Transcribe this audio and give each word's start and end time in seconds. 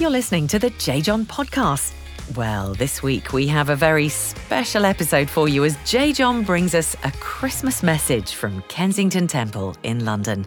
You're 0.00 0.08
listening 0.08 0.46
to 0.46 0.58
the 0.58 0.70
J. 0.70 1.02
John 1.02 1.26
podcast. 1.26 1.92
Well, 2.34 2.72
this 2.72 3.02
week 3.02 3.34
we 3.34 3.46
have 3.48 3.68
a 3.68 3.76
very 3.76 4.08
special 4.08 4.86
episode 4.86 5.28
for 5.28 5.46
you 5.46 5.62
as 5.66 5.76
J. 5.84 6.14
John 6.14 6.42
brings 6.42 6.74
us 6.74 6.96
a 7.04 7.12
Christmas 7.20 7.82
message 7.82 8.32
from 8.32 8.62
Kensington 8.62 9.26
Temple 9.26 9.76
in 9.82 10.06
London. 10.06 10.46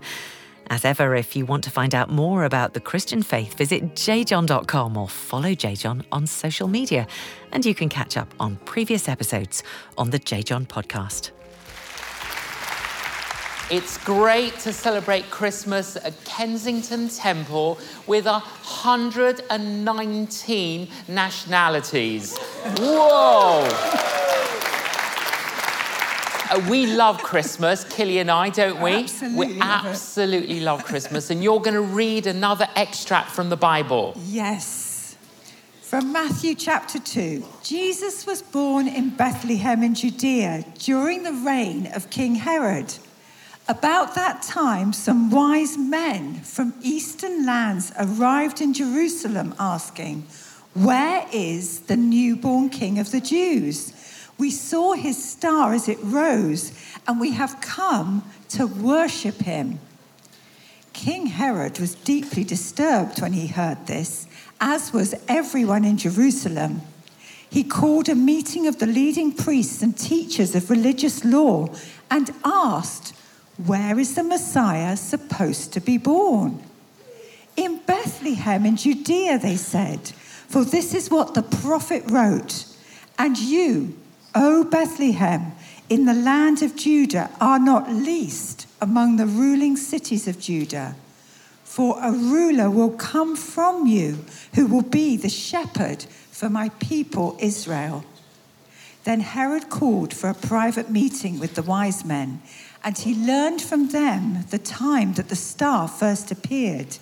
As 0.72 0.86
ever, 0.86 1.14
if 1.14 1.36
you 1.36 1.46
want 1.46 1.64
to 1.66 1.70
find 1.70 1.94
out 1.94 2.10
more 2.10 2.46
about 2.46 2.74
the 2.74 2.80
Christian 2.80 3.22
faith, 3.22 3.54
visit 3.54 3.94
jjohn.com 3.94 4.98
or 4.98 5.08
follow 5.08 5.54
J. 5.54 5.76
John 5.76 6.04
on 6.12 6.26
social 6.26 6.68
media. 6.68 7.06
And 7.52 7.64
you 7.64 7.76
can 7.76 7.90
catch 7.90 8.18
up 8.18 8.34
on 8.40 8.56
previous 8.66 9.08
episodes 9.08 9.62
on 10.00 10.10
the 10.10 10.18
J. 10.18 10.42
John 10.42 10.66
podcast. 10.66 11.30
It's 13.72 13.98
great 13.98 14.60
to 14.60 14.74
celebrate 14.74 15.30
Christmas 15.30 15.96
at 15.96 16.22
Kensington 16.26 17.08
Temple 17.08 17.78
with 18.06 18.26
119 18.26 20.88
nationalities. 21.08 22.38
Whoa! 22.78 23.66
Uh, 26.52 26.60
we 26.70 26.88
love 26.88 27.24
Christmas, 27.24 27.86
Killy 27.86 28.20
and 28.20 28.30
I, 28.30 28.50
don't 28.50 28.82
we? 28.82 28.96
Absolutely 28.96 29.48
we 29.48 29.54
love 29.54 29.86
absolutely 29.86 30.60
love 30.60 30.84
Christmas. 30.84 31.30
And 31.30 31.42
you're 31.42 31.62
going 31.62 31.74
to 31.74 31.82
read 31.82 32.28
another 32.28 32.68
extract 32.76 33.32
from 33.32 33.48
the 33.50 33.56
Bible. 33.56 34.14
Yes. 34.26 35.16
From 35.82 36.12
Matthew 36.12 36.56
chapter 36.56 37.00
2. 37.00 37.46
Jesus 37.64 38.28
was 38.28 38.42
born 38.42 38.90
in 38.90 39.12
Bethlehem 39.12 39.84
in 39.84 39.96
Judea 39.96 40.66
during 40.80 41.24
the 41.24 41.32
reign 41.32 41.88
of 41.96 42.10
King 42.10 42.36
Herod. 42.36 42.94
About 43.68 44.16
that 44.16 44.42
time, 44.42 44.92
some 44.92 45.32
wise 45.32 45.78
men 45.78 46.42
from 46.42 46.74
eastern 46.82 47.46
lands 47.46 47.94
arrived 47.98 48.60
in 48.60 48.74
Jerusalem 48.74 49.56
asking, 49.58 50.28
Where 50.74 51.26
is 51.32 51.82
the 51.82 51.96
newborn 51.96 52.70
king 52.70 53.00
of 53.00 53.12
the 53.12 53.22
Jews? 53.22 53.94
We 54.38 54.52
saw 54.52 54.94
his 54.94 55.24
star 55.24 55.74
as 55.74 55.88
it 55.88 56.00
rose, 56.02 56.74
and 57.08 57.22
we 57.22 57.32
have 57.32 57.62
come 57.62 58.26
to 58.50 58.68
worship 58.68 59.44
him. 59.44 59.80
King 60.92 61.28
Herod 61.28 61.80
was 61.80 61.96
deeply 61.96 62.44
disturbed 62.44 63.22
when 63.22 63.32
he 63.32 63.48
heard 63.48 63.88
this, 63.88 64.28
as 64.60 64.92
was 64.92 65.16
everyone 65.30 65.86
in 65.86 65.98
Jerusalem. 65.98 66.82
He 67.50 67.64
called 67.64 68.10
a 68.10 68.16
meeting 68.16 68.68
of 68.68 68.80
the 68.80 68.88
leading 68.88 69.32
priests 69.32 69.82
and 69.82 69.98
teachers 69.98 70.54
of 70.54 70.70
religious 70.70 71.24
law 71.24 71.70
and 72.12 72.30
asked, 72.44 73.14
Where 73.66 74.00
is 74.00 74.16
the 74.16 74.24
Messiah 74.24 74.98
supposed 74.98 75.74
to 75.74 75.80
be 75.80 75.98
born? 75.98 76.62
In 77.56 77.80
Bethlehem 77.86 78.66
in 78.66 78.76
Judea, 78.76 79.40
they 79.40 79.56
said, 79.56 80.10
for 80.54 80.64
this 80.64 80.94
is 80.94 81.10
what 81.10 81.34
the 81.34 81.44
prophet 81.44 82.04
wrote. 82.08 82.66
And 83.18 83.38
you, 83.38 83.98
O 84.36 84.64
Bethlehem, 84.64 85.54
in 85.90 86.06
the 86.06 86.14
land 86.14 86.62
of 86.62 86.76
Judah, 86.76 87.30
are 87.40 87.60
not 87.60 87.90
least 87.90 88.68
among 88.82 89.16
the 89.16 89.26
ruling 89.26 89.76
cities 89.78 90.28
of 90.28 90.40
Judah. 90.40 90.96
For 91.64 91.98
a 92.02 92.12
ruler 92.12 92.70
will 92.70 92.92
come 92.92 93.36
from 93.36 93.88
you 93.88 94.26
who 94.56 94.68
will 94.68 94.84
be 94.84 95.18
the 95.18 95.30
shepherd 95.30 96.04
for 96.32 96.50
my 96.50 96.70
people 96.80 97.38
Israel. 97.40 98.04
Then 99.06 99.22
Herod 99.22 99.70
called 99.70 100.14
for 100.14 100.30
a 100.30 100.36
private 100.36 100.90
meeting 100.90 101.40
with 101.40 101.56
the 101.56 101.64
wise 101.64 102.06
men, 102.06 102.42
and 102.84 102.98
he 102.98 103.16
learned 103.16 103.62
from 103.62 103.90
them 103.90 104.46
the 104.50 104.58
time 104.58 105.14
that 105.14 105.30
the 105.30 105.36
star 105.36 105.88
first 105.88 106.32
appeared. 106.32 106.98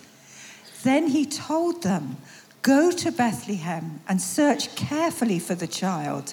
Then 0.82 1.08
he 1.08 1.26
told 1.26 1.82
them, 1.82 2.16
Go 2.62 2.92
to 2.92 3.10
Bethlehem 3.10 4.00
and 4.08 4.22
search 4.22 4.76
carefully 4.76 5.40
for 5.40 5.56
the 5.56 5.66
child, 5.66 6.32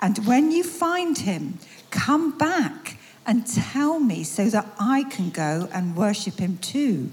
and 0.00 0.26
when 0.26 0.50
you 0.50 0.64
find 0.64 1.18
him, 1.18 1.58
come 1.90 2.36
back 2.36 2.98
and 3.24 3.46
tell 3.46 4.00
me 4.00 4.24
so 4.24 4.48
that 4.48 4.66
I 4.80 5.04
can 5.04 5.30
go 5.30 5.68
and 5.72 5.96
worship 5.96 6.38
him 6.38 6.58
too. 6.58 7.10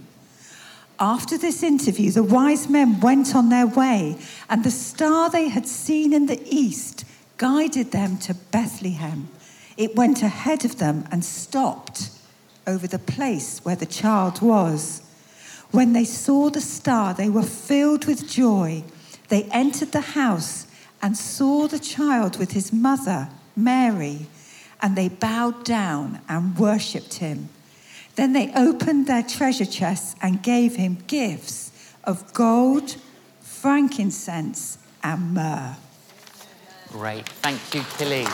After 1.00 1.38
this 1.38 1.62
interview, 1.62 2.09
the 2.09 2.24
wise 2.24 2.69
men 2.69 3.01
went 3.01 3.35
on 3.35 3.50
their 3.50 3.68
way, 3.68 4.18
and 4.50 4.63
the 4.63 4.72
star 4.72 5.29
they 5.29 5.50
had 5.50 5.68
seen 5.68 6.13
in 6.13 6.25
the 6.25 6.41
east 6.50 7.03
guided 7.38 7.91
them 7.91 8.18
to 8.19 8.34
Bethlehem. 8.34 9.28
It 9.78 9.96
went 9.96 10.24
ahead 10.24 10.63
of 10.66 10.78
them 10.78 11.06
and 11.12 11.24
stopped 11.24 12.09
over 12.66 12.88
the 12.88 13.00
place 13.00 13.59
where 13.63 13.75
the 13.75 13.86
child 13.86 14.41
was. 14.41 15.02
When 15.72 15.94
they 15.94 16.06
saw 16.06 16.50
the 16.50 16.62
star, 16.62 17.13
they 17.13 17.30
were 17.30 17.44
filled 17.44 18.06
with 18.06 18.30
joy. 18.30 18.84
They 19.30 19.44
entered 19.46 19.91
the 19.91 20.02
house 20.02 20.68
and 21.02 21.18
saw 21.18 21.68
the 21.68 21.80
child 21.80 22.38
with 22.38 22.52
his 22.52 22.72
mother, 22.72 23.30
Mary, 23.56 24.28
and 24.81 24.96
they 24.96 25.09
bowed 25.09 25.63
down 25.66 26.22
and 26.30 26.57
worshipped 26.57 27.16
him. 27.16 27.50
Then 28.16 28.34
they 28.34 28.53
opened 28.53 29.07
their 29.07 29.24
treasure 29.24 29.66
chests 29.66 30.16
and 30.22 30.42
gave 30.42 30.75
him 30.75 31.00
gifts 31.07 31.72
of 32.03 32.34
gold, 32.34 32.96
frankincense, 33.42 34.78
and 35.03 35.34
myrrh. 35.34 35.75
Great. 36.90 37.28
Thank 37.28 37.74
you, 37.74 37.81
Killy. 37.97 38.25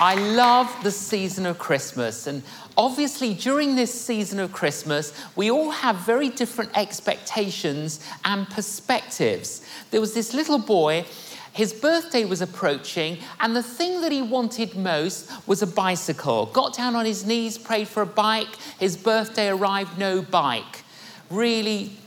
I 0.00 0.14
love 0.14 0.74
the 0.82 0.90
season 0.90 1.44
of 1.44 1.58
Christmas. 1.58 2.26
And 2.26 2.42
obviously, 2.74 3.34
during 3.34 3.76
this 3.76 3.92
season 3.92 4.40
of 4.40 4.50
Christmas, 4.50 5.12
we 5.36 5.50
all 5.50 5.70
have 5.70 5.96
very 5.96 6.30
different 6.30 6.70
expectations 6.74 8.00
and 8.24 8.48
perspectives. 8.48 9.62
There 9.90 10.00
was 10.00 10.14
this 10.14 10.32
little 10.32 10.58
boy, 10.58 11.04
his 11.52 11.74
birthday 11.74 12.24
was 12.24 12.40
approaching, 12.40 13.18
and 13.40 13.54
the 13.54 13.62
thing 13.62 14.00
that 14.00 14.10
he 14.10 14.22
wanted 14.22 14.74
most 14.74 15.30
was 15.46 15.60
a 15.60 15.66
bicycle. 15.66 16.46
Got 16.46 16.74
down 16.74 16.96
on 16.96 17.04
his 17.04 17.26
knees, 17.26 17.58
prayed 17.58 17.86
for 17.86 18.02
a 18.02 18.06
bike. 18.06 18.56
His 18.78 18.96
birthday 18.96 19.48
arrived, 19.48 19.98
no 19.98 20.22
bike. 20.22 20.82
Really 21.28 21.99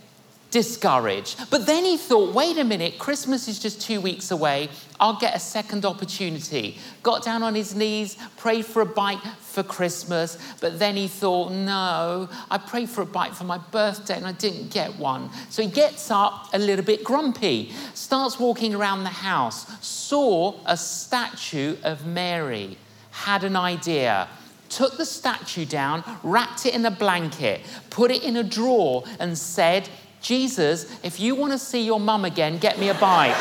discouraged. 0.54 1.50
But 1.50 1.66
then 1.66 1.84
he 1.84 1.98
thought, 1.98 2.32
wait 2.32 2.60
a 2.60 2.64
minute, 2.64 3.00
Christmas 3.00 3.48
is 3.48 3.58
just 3.58 3.82
two 3.82 4.00
weeks 4.00 4.30
away. 4.30 4.70
I'll 5.00 5.18
get 5.18 5.36
a 5.36 5.40
second 5.40 5.84
opportunity. 5.84 6.78
Got 7.02 7.24
down 7.24 7.42
on 7.42 7.56
his 7.56 7.74
knees, 7.74 8.18
prayed 8.38 8.64
for 8.64 8.84
a 8.84 8.86
bike 8.86 9.18
for 9.40 9.64
Christmas. 9.64 10.38
But 10.62 10.78
then 10.78 10.96
he 10.96 11.08
thought, 11.08 11.52
no, 11.52 12.30
I 12.52 12.60
prayed 12.60 12.90
for 12.90 13.02
a 13.02 13.06
bike 13.06 13.34
for 13.34 13.46
my 13.46 13.58
birthday 13.58 14.16
and 14.16 14.28
I 14.28 14.34
didn't 14.34 14.72
get 14.72 14.96
one. 15.00 15.32
So 15.50 15.64
he 15.64 15.68
gets 15.68 16.12
up 16.12 16.50
a 16.54 16.60
little 16.60 16.86
bit 16.86 17.04
grumpy, 17.04 17.74
starts 17.96 18.40
walking 18.40 18.76
around 18.76 19.06
the 19.06 19.10
house, 19.10 19.66
saw 19.84 20.54
a 20.68 20.78
statue 20.78 21.78
of 21.82 22.06
Mary, 22.06 22.78
had 23.10 23.44
an 23.44 23.56
idea 23.56 24.30
took 24.70 24.98
the 24.98 25.06
statue 25.06 25.66
down, 25.66 26.04
wrapped 26.24 26.66
it 26.66 26.74
in 26.74 26.84
a 26.86 26.92
blanket, 26.92 27.62
put 27.92 28.10
it 28.10 28.24
in 28.24 28.38
a 28.38 28.44
drawer, 28.44 29.04
and 29.20 29.38
said, 29.38 29.88
Jesus, 30.24 30.88
if 31.04 31.20
you 31.20 31.36
want 31.36 31.52
to 31.52 31.60
see 31.60 31.86
your 31.86 32.00
mum 32.00 32.24
again, 32.24 32.58
get 32.58 32.80
me 32.80 32.88
a 32.88 32.94
bike. 32.94 33.36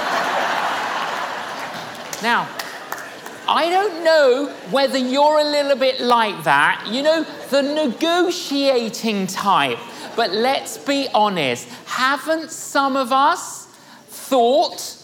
now, 2.23 2.49
I 3.49 3.71
don't 3.71 4.03
know 4.03 4.53
whether 4.73 4.99
you're 4.99 5.39
a 5.39 5.45
little 5.45 5.77
bit 5.77 6.01
like 6.01 6.43
that, 6.43 6.89
you 6.91 7.03
know, 7.03 7.25
the 7.51 7.63
negotiating 7.63 9.29
type. 9.29 9.79
But 10.17 10.33
let's 10.33 10.77
be 10.77 11.07
honest, 11.15 11.69
haven't 11.87 12.51
some 12.51 12.97
of 12.97 13.13
us 13.13 13.67
thought, 14.09 14.97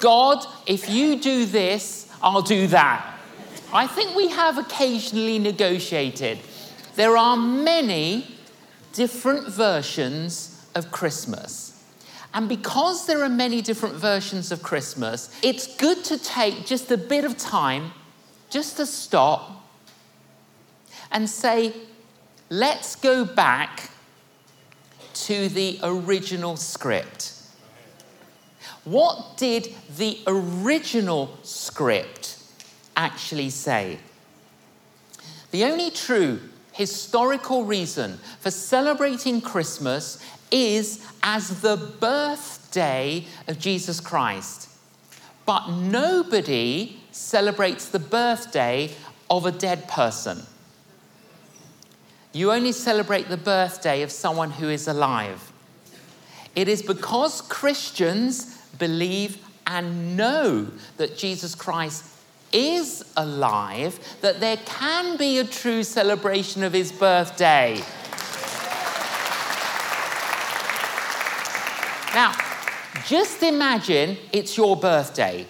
God, 0.00 0.44
if 0.66 0.90
you 0.90 1.20
do 1.20 1.46
this, 1.46 2.08
I'll 2.22 2.42
do 2.42 2.66
that? 2.68 3.18
I 3.72 3.86
think 3.86 4.16
we 4.16 4.28
have 4.28 4.58
occasionally 4.58 5.38
negotiated. 5.38 6.40
There 6.96 7.16
are 7.16 7.36
many 7.36 8.36
different 8.92 9.48
versions 9.48 10.53
of 10.74 10.90
Christmas. 10.90 11.82
And 12.32 12.48
because 12.48 13.06
there 13.06 13.22
are 13.22 13.28
many 13.28 13.62
different 13.62 13.94
versions 13.94 14.50
of 14.50 14.62
Christmas, 14.62 15.30
it's 15.42 15.76
good 15.76 16.02
to 16.04 16.18
take 16.18 16.66
just 16.66 16.90
a 16.90 16.96
bit 16.96 17.24
of 17.24 17.36
time, 17.38 17.92
just 18.50 18.76
to 18.78 18.86
stop 18.86 19.64
and 21.12 21.30
say, 21.30 21.72
let's 22.50 22.96
go 22.96 23.24
back 23.24 23.90
to 25.14 25.48
the 25.48 25.78
original 25.84 26.56
script. 26.56 27.34
What 28.82 29.36
did 29.36 29.72
the 29.96 30.18
original 30.26 31.38
script 31.42 32.38
actually 32.96 33.50
say? 33.50 33.98
The 35.52 35.64
only 35.64 35.90
true 35.92 36.40
historical 36.72 37.64
reason 37.64 38.18
for 38.40 38.50
celebrating 38.50 39.40
Christmas 39.40 40.18
is 40.54 41.04
as 41.22 41.60
the 41.62 41.76
birthday 41.76 43.26
of 43.48 43.58
Jesus 43.58 43.98
Christ. 43.98 44.70
But 45.44 45.68
nobody 45.70 47.00
celebrates 47.10 47.88
the 47.88 47.98
birthday 47.98 48.90
of 49.28 49.44
a 49.44 49.52
dead 49.52 49.88
person. 49.88 50.42
you 52.32 52.52
only 52.52 52.72
celebrate 52.72 53.28
the 53.28 53.36
birthday 53.36 54.02
of 54.02 54.10
someone 54.10 54.50
who 54.50 54.68
is 54.68 54.88
alive. 54.88 55.52
It 56.56 56.68
is 56.68 56.82
because 56.82 57.40
Christians 57.40 58.56
believe 58.78 59.38
and 59.66 60.16
know 60.16 60.68
that 60.96 61.16
Jesus 61.16 61.54
Christ 61.54 62.04
is 62.52 63.04
alive 63.16 63.98
that 64.20 64.38
there 64.40 64.56
can 64.58 65.16
be 65.16 65.38
a 65.38 65.44
true 65.44 65.82
celebration 65.82 66.62
of 66.62 66.72
his 66.72 66.92
birthday. 66.92 67.82
Now, 72.14 72.32
just 73.06 73.42
imagine 73.42 74.16
it's 74.32 74.56
your 74.56 74.76
birthday 74.76 75.46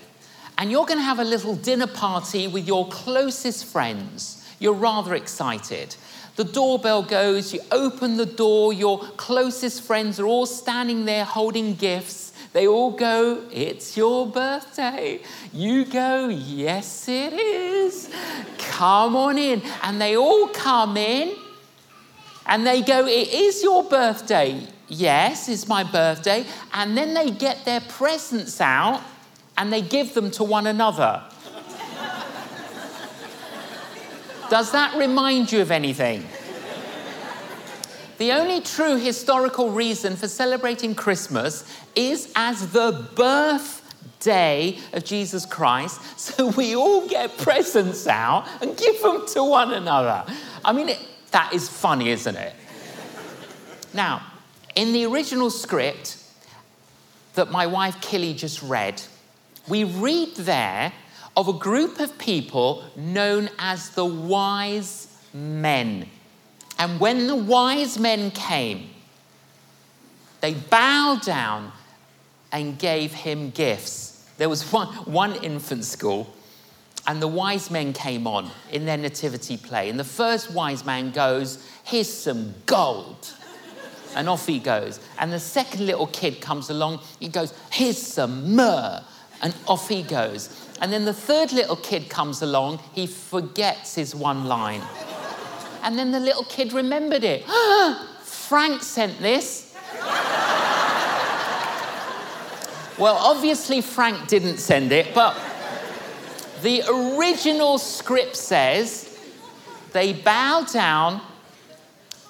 and 0.57 0.71
you're 0.71 0.87
going 0.87 0.99
to 0.99 1.05
have 1.05 1.19
a 1.19 1.25
little 1.25 1.55
dinner 1.55 1.87
party 1.87 2.49
with 2.49 2.67
your 2.67 2.89
closest 2.89 3.67
friends. 3.67 4.49
You're 4.59 4.73
rather 4.73 5.15
excited. 5.15 5.95
The 6.37 6.45
doorbell 6.45 7.03
goes, 7.03 7.53
you 7.53 7.61
open 7.71 8.17
the 8.17 8.25
door, 8.25 8.73
your 8.73 8.99
closest 9.19 9.83
friends 9.83 10.19
are 10.19 10.27
all 10.27 10.47
standing 10.47 11.05
there 11.05 11.27
holding 11.27 11.75
gifts. 11.75 12.33
They 12.55 12.67
all 12.67 12.93
go, 12.93 13.43
It's 13.53 13.95
your 13.95 14.27
birthday. 14.27 15.21
You 15.53 15.85
go, 15.85 16.29
Yes, 16.29 17.09
it 17.09 17.35
is. 17.35 18.09
Come 18.57 19.17
on 19.17 19.37
in. 19.37 19.61
And 19.83 20.01
they 20.01 20.17
all 20.17 20.49
come 20.49 20.97
in 20.97 21.37
and 22.47 22.67
they 22.67 22.81
go, 22.81 23.07
It 23.07 23.29
is 23.35 23.63
your 23.63 23.85
birthday. 23.85 24.67
Yes, 24.89 25.49
it's 25.49 25.67
my 25.67 25.83
birthday. 25.83 26.45
And 26.73 26.97
then 26.97 27.15
they 27.15 27.31
get 27.31 27.65
their 27.65 27.81
presents 27.81 28.61
out 28.61 29.03
and 29.57 29.73
they 29.73 29.83
give 29.83 30.15
them 30.15 30.31
to 30.33 30.45
one 30.45 30.67
another. 30.67 31.23
Does 34.51 34.73
that 34.73 34.97
remind 34.97 35.51
you 35.51 35.63
of 35.63 35.71
anything? 35.71 36.25
The 38.19 38.33
only 38.33 38.61
true 38.61 38.97
historical 38.97 39.71
reason 39.71 40.17
for 40.17 40.29
celebrating 40.29 40.95
Christmas 40.95 41.65
is 41.97 42.33
as 42.37 42.71
the 42.71 43.09
birthday 43.17 44.79
of 44.93 45.05
Jesus 45.05 45.47
Christ, 45.47 46.01
so 46.19 46.49
we 46.49 46.77
all 46.77 47.09
get 47.09 47.37
presents 47.39 48.07
out 48.07 48.47
and 48.61 48.77
give 48.77 49.03
them 49.03 49.27
to 49.29 49.43
one 49.43 49.73
another. 49.73 50.25
I 50.65 50.73
mean, 50.73 50.91
it, 50.91 51.01
that 51.33 51.53
is 51.53 51.69
funny, 51.69 52.11
isn't 52.11 52.37
it? 52.37 52.53
Now, 53.93 54.23
in 54.75 54.93
the 54.93 55.05
original 55.06 55.50
script 55.50 56.19
that 57.35 57.50
my 57.50 57.67
wife 57.67 58.00
Killy 58.00 58.35
just 58.35 58.62
read, 58.62 59.03
we 59.69 59.85
read 59.85 60.35
there 60.37 60.93
of 61.37 61.49
a 61.49 61.53
group 61.53 62.00
of 62.00 62.17
people 62.19 62.85
known 62.97 63.49
as 63.59 63.91
the 63.91 64.05
wise 64.05 65.09
men. 65.32 66.09
And 66.79 67.00
when 67.00 67.26
the 67.26 67.37
wise 67.37 67.99
men 67.99 68.31
came, 68.31 68.91
they 70.41 70.55
bowed 70.55 71.23
down 71.23 71.73
and 72.53 72.79
gave 72.79 73.12
him 73.12 73.50
gifts. 73.50 74.29
There 74.38 74.49
was 74.49 74.70
one, 74.73 74.88
one 74.88 75.35
infant 75.37 75.85
school, 75.85 76.32
and 77.06 77.20
the 77.20 77.29
wise 77.29 77.70
men 77.70 77.93
came 77.93 78.27
on 78.27 78.50
in 78.70 78.87
their 78.87 78.97
nativity 78.97 79.56
play. 79.56 79.88
And 79.88 79.99
the 79.99 80.05
first 80.05 80.53
wise 80.53 80.85
man 80.85 81.11
goes, 81.11 81.67
Here's 81.85 82.12
some 82.12 82.55
gold. 82.67 83.32
And 84.15 84.29
off 84.29 84.47
he 84.47 84.59
goes. 84.59 85.01
And 85.19 85.33
the 85.33 85.41
second 85.41 85.87
little 85.87 86.07
kid 86.07 86.41
comes 86.41 86.71
along, 86.71 87.01
he 87.21 87.29
goes, 87.29 87.53
Here's 87.71 87.99
some 87.99 88.55
myrrh. 88.55 89.03
And 89.43 89.55
off 89.67 89.89
he 89.89 90.03
goes. 90.03 90.49
And 90.81 90.93
then 90.93 91.05
the 91.05 91.15
third 91.15 91.53
little 91.53 91.77
kid 91.77 92.09
comes 92.09 92.43
along, 92.43 92.81
he 92.93 93.07
forgets 93.07 93.95
his 93.95 94.15
one 94.15 94.45
line. 94.45 94.83
And 95.83 95.99
then 95.99 96.13
the 96.13 96.21
little 96.21 96.45
kid 96.45 96.73
remembered 96.73 97.25
it. 97.25 97.45
Frank 98.23 98.83
sent 98.83 99.19
this. 99.21 99.75
well, 102.99 103.17
obviously, 103.17 103.81
Frank 103.81 104.29
didn't 104.29 104.59
send 104.59 104.93
it, 104.93 105.15
but 105.15 105.39
the 106.63 106.83
original 106.89 107.77
script 107.79 108.37
says 108.37 109.19
they 109.93 110.13
bow 110.15 110.67
down, 110.73 111.21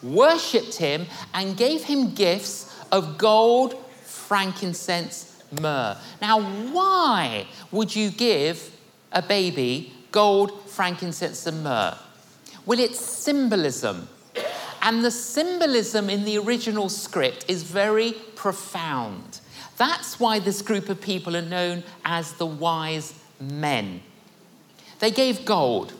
worshipped 0.04 0.76
him, 0.76 1.06
and 1.32 1.56
gave 1.56 1.84
him 1.84 2.14
gifts 2.14 2.70
of 2.92 3.18
gold, 3.18 3.74
frankincense, 4.04 5.42
myrrh. 5.60 5.96
Now, 6.20 6.42
why 6.70 7.46
would 7.72 7.94
you 7.94 8.10
give 8.10 8.70
a 9.12 9.22
baby 9.22 9.92
gold, 10.12 10.68
frankincense, 10.68 11.46
and 11.46 11.64
myrrh? 11.64 11.96
Well, 12.66 12.78
it's 12.78 13.00
symbolism. 13.00 14.08
And 14.82 15.04
the 15.04 15.10
symbolism 15.10 16.10
in 16.10 16.24
the 16.24 16.38
original 16.38 16.88
script 16.88 17.46
is 17.48 17.62
very 17.62 18.12
profound. 18.34 19.40
That's 19.76 20.20
why 20.20 20.38
this 20.38 20.62
group 20.62 20.88
of 20.88 21.00
people 21.00 21.36
are 21.36 21.42
known 21.42 21.82
as 22.04 22.32
the 22.34 22.46
wise 22.46 23.14
men. 23.40 24.02
They 24.98 25.10
gave 25.10 25.44
gold. 25.44 25.94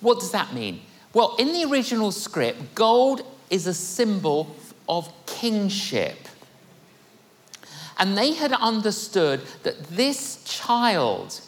What 0.00 0.20
does 0.20 0.32
that 0.32 0.52
mean? 0.52 0.80
Well, 1.14 1.36
in 1.38 1.52
the 1.52 1.64
original 1.64 2.10
script, 2.10 2.74
gold 2.74 3.22
is 3.50 3.66
a 3.66 3.74
symbol 3.74 4.56
of 4.88 5.12
kingship. 5.26 6.16
And 7.98 8.16
they 8.16 8.32
had 8.32 8.52
understood 8.52 9.42
that 9.62 9.84
this 9.84 10.42
child 10.44 11.40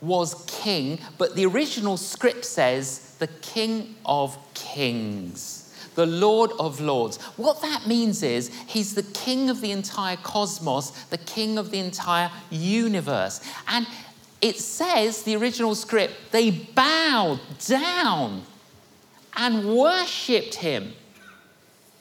was 0.00 0.44
king, 0.46 0.98
but 1.18 1.34
the 1.34 1.44
original 1.44 1.96
script 1.96 2.44
says 2.44 3.16
the 3.18 3.26
king 3.26 3.96
of 4.06 4.38
kings, 4.54 5.74
the 5.94 6.06
Lord 6.06 6.52
of 6.58 6.80
lords. 6.80 7.18
What 7.36 7.60
that 7.62 7.86
means 7.86 8.22
is 8.22 8.50
he's 8.66 8.94
the 8.94 9.02
king 9.02 9.50
of 9.50 9.60
the 9.60 9.72
entire 9.72 10.16
cosmos, 10.16 10.90
the 11.10 11.18
king 11.18 11.58
of 11.58 11.70
the 11.70 11.80
entire 11.80 12.30
universe. 12.48 13.40
And 13.68 13.86
it 14.40 14.56
says, 14.56 15.24
the 15.24 15.36
original 15.36 15.74
script, 15.74 16.14
they 16.30 16.50
bowed 16.50 17.40
down 17.66 18.44
and 19.40 19.74
worshipped 19.74 20.56
him. 20.56 20.92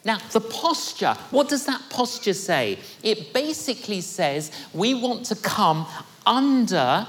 Now, 0.04 0.18
the 0.34 0.42
posture, 0.42 1.16
what 1.32 1.48
does 1.48 1.66
that 1.68 1.82
posture 1.90 2.34
say? 2.34 2.80
It 3.02 3.34
basically 3.34 4.02
says 4.02 4.52
we 4.74 4.94
want 4.94 5.26
to 5.28 5.36
come 5.36 5.88
under 6.26 7.08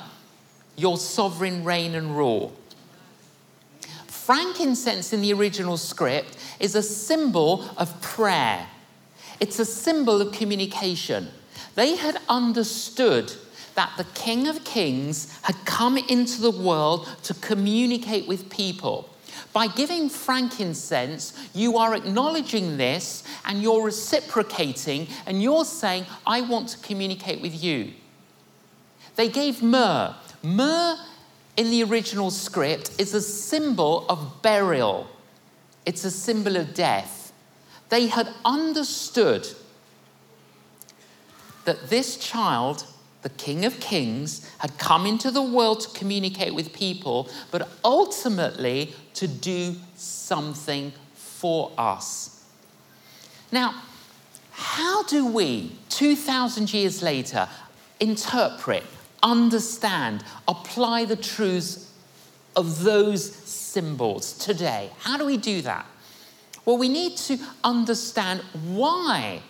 your 0.77 0.99
sovereign 0.99 1.65
reign 1.65 1.97
and 1.97 2.17
rule. 2.17 2.57
Frankincense 4.07 5.13
in 5.13 5.21
the 5.21 5.33
original 5.33 5.77
script 5.77 6.37
is 6.61 6.77
a 6.77 6.83
symbol 6.83 7.69
of 7.77 8.01
prayer, 8.01 8.69
it's 9.41 9.59
a 9.59 9.65
symbol 9.65 10.21
of 10.21 10.33
communication. 10.33 11.29
They 11.75 11.97
had 11.97 12.19
understood 12.29 13.33
that 13.75 13.93
the 13.97 14.05
King 14.15 14.47
of 14.47 14.63
Kings 14.65 15.37
had 15.43 15.57
come 15.65 15.97
into 15.97 16.41
the 16.41 16.51
world 16.53 17.09
to 17.25 17.35
communicate 17.35 18.29
with 18.29 18.49
people. 18.49 19.10
By 19.53 19.67
giving 19.67 20.09
frankincense, 20.09 21.33
you 21.55 21.79
are 21.79 21.95
acknowledging 21.95 22.77
this 22.77 23.25
and 23.45 23.63
you're 23.63 23.85
reciprocating 23.85 25.09
and 25.27 25.43
you're 25.43 25.65
saying, 25.65 26.07
I 26.27 26.41
want 26.43 26.69
to 26.71 26.79
communicate 26.79 27.41
with 27.41 27.63
you. 27.63 27.93
They 29.17 29.29
gave 29.29 29.63
myrrh. 29.63 30.15
Myrrh 30.43 30.97
in 31.57 31.71
the 31.71 31.83
original 31.85 32.31
script 32.31 32.93
is 32.99 33.13
a 33.13 33.21
symbol 33.21 34.07
of 34.09 34.41
burial, 34.43 35.09
it's 35.85 36.05
a 36.05 36.11
symbol 36.11 36.57
of 36.57 36.75
death. 36.75 37.33
They 37.89 38.07
had 38.07 38.33
understood 38.45 39.47
that 41.65 41.91
this 41.91 42.17
child, 42.17 42.87
the 43.23 43.31
King 43.31 43.65
of 43.65 43.81
Kings, 43.81 44.49
had 44.59 44.79
come 44.79 45.07
into 45.07 45.31
the 45.31 45.43
world 45.43 45.81
to 45.81 45.99
communicate 45.99 46.55
with 46.55 46.73
people, 46.73 47.29
but 47.51 47.69
ultimately 47.85 48.95
to 49.15 49.29
do 49.29 49.77
something 49.95 50.93
for 51.15 51.73
us. 51.77 52.45
Now, 53.53 53.83
how 54.53 55.03
do 55.05 55.27
we, 55.27 55.73
2,000 55.89 56.73
years 56.73 57.03
later, 57.03 57.49
interpret 57.99 58.85
understand, 59.23 60.25
apply 60.49 61.05
the 61.05 61.17
truths 61.17 61.93
of 62.57 62.83
those 62.83 63.35
symbols 63.35 64.33
today. 64.33 64.91
How 65.01 65.17
do 65.17 65.25
we 65.25 65.37
do 65.37 65.63
that? 65.63 65.87
Well, 66.65 66.79
we 66.79 66.89
need 66.89 67.17
to 67.19 67.39
understand 67.65 68.41
why 68.65 69.43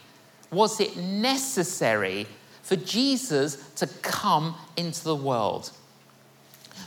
was 0.50 0.80
it 0.80 0.96
necessary 0.96 2.26
for 2.70 2.76
Jesus 2.76 3.56
to 3.74 3.88
come 4.00 4.54
into 4.76 5.02
the 5.02 5.16
world? 5.16 5.72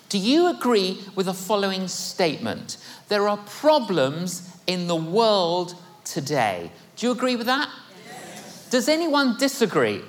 Do 0.08 0.18
you 0.18 0.48
agree 0.48 1.04
with 1.14 1.26
the 1.26 1.34
following 1.34 1.90
statement? 1.90 2.78
There 3.10 3.28
are 3.28 3.36
problems 3.36 4.50
in 4.66 4.88
the 4.88 4.96
world 4.96 5.76
today. 6.06 6.72
Do 6.96 7.06
you 7.06 7.12
agree 7.12 7.36
with 7.36 7.48
that? 7.48 7.68
Yes. 8.08 8.70
Does 8.70 8.88
anyone 8.88 9.38
disagree? 9.38 10.02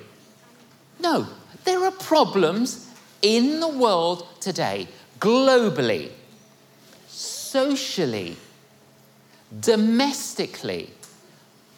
No, 1.01 1.27
there 1.65 1.83
are 1.83 1.91
problems 1.91 2.89
in 3.21 3.59
the 3.59 3.67
world 3.67 4.25
today, 4.39 4.87
globally, 5.19 6.11
socially, 7.09 8.37
domestically, 9.59 10.91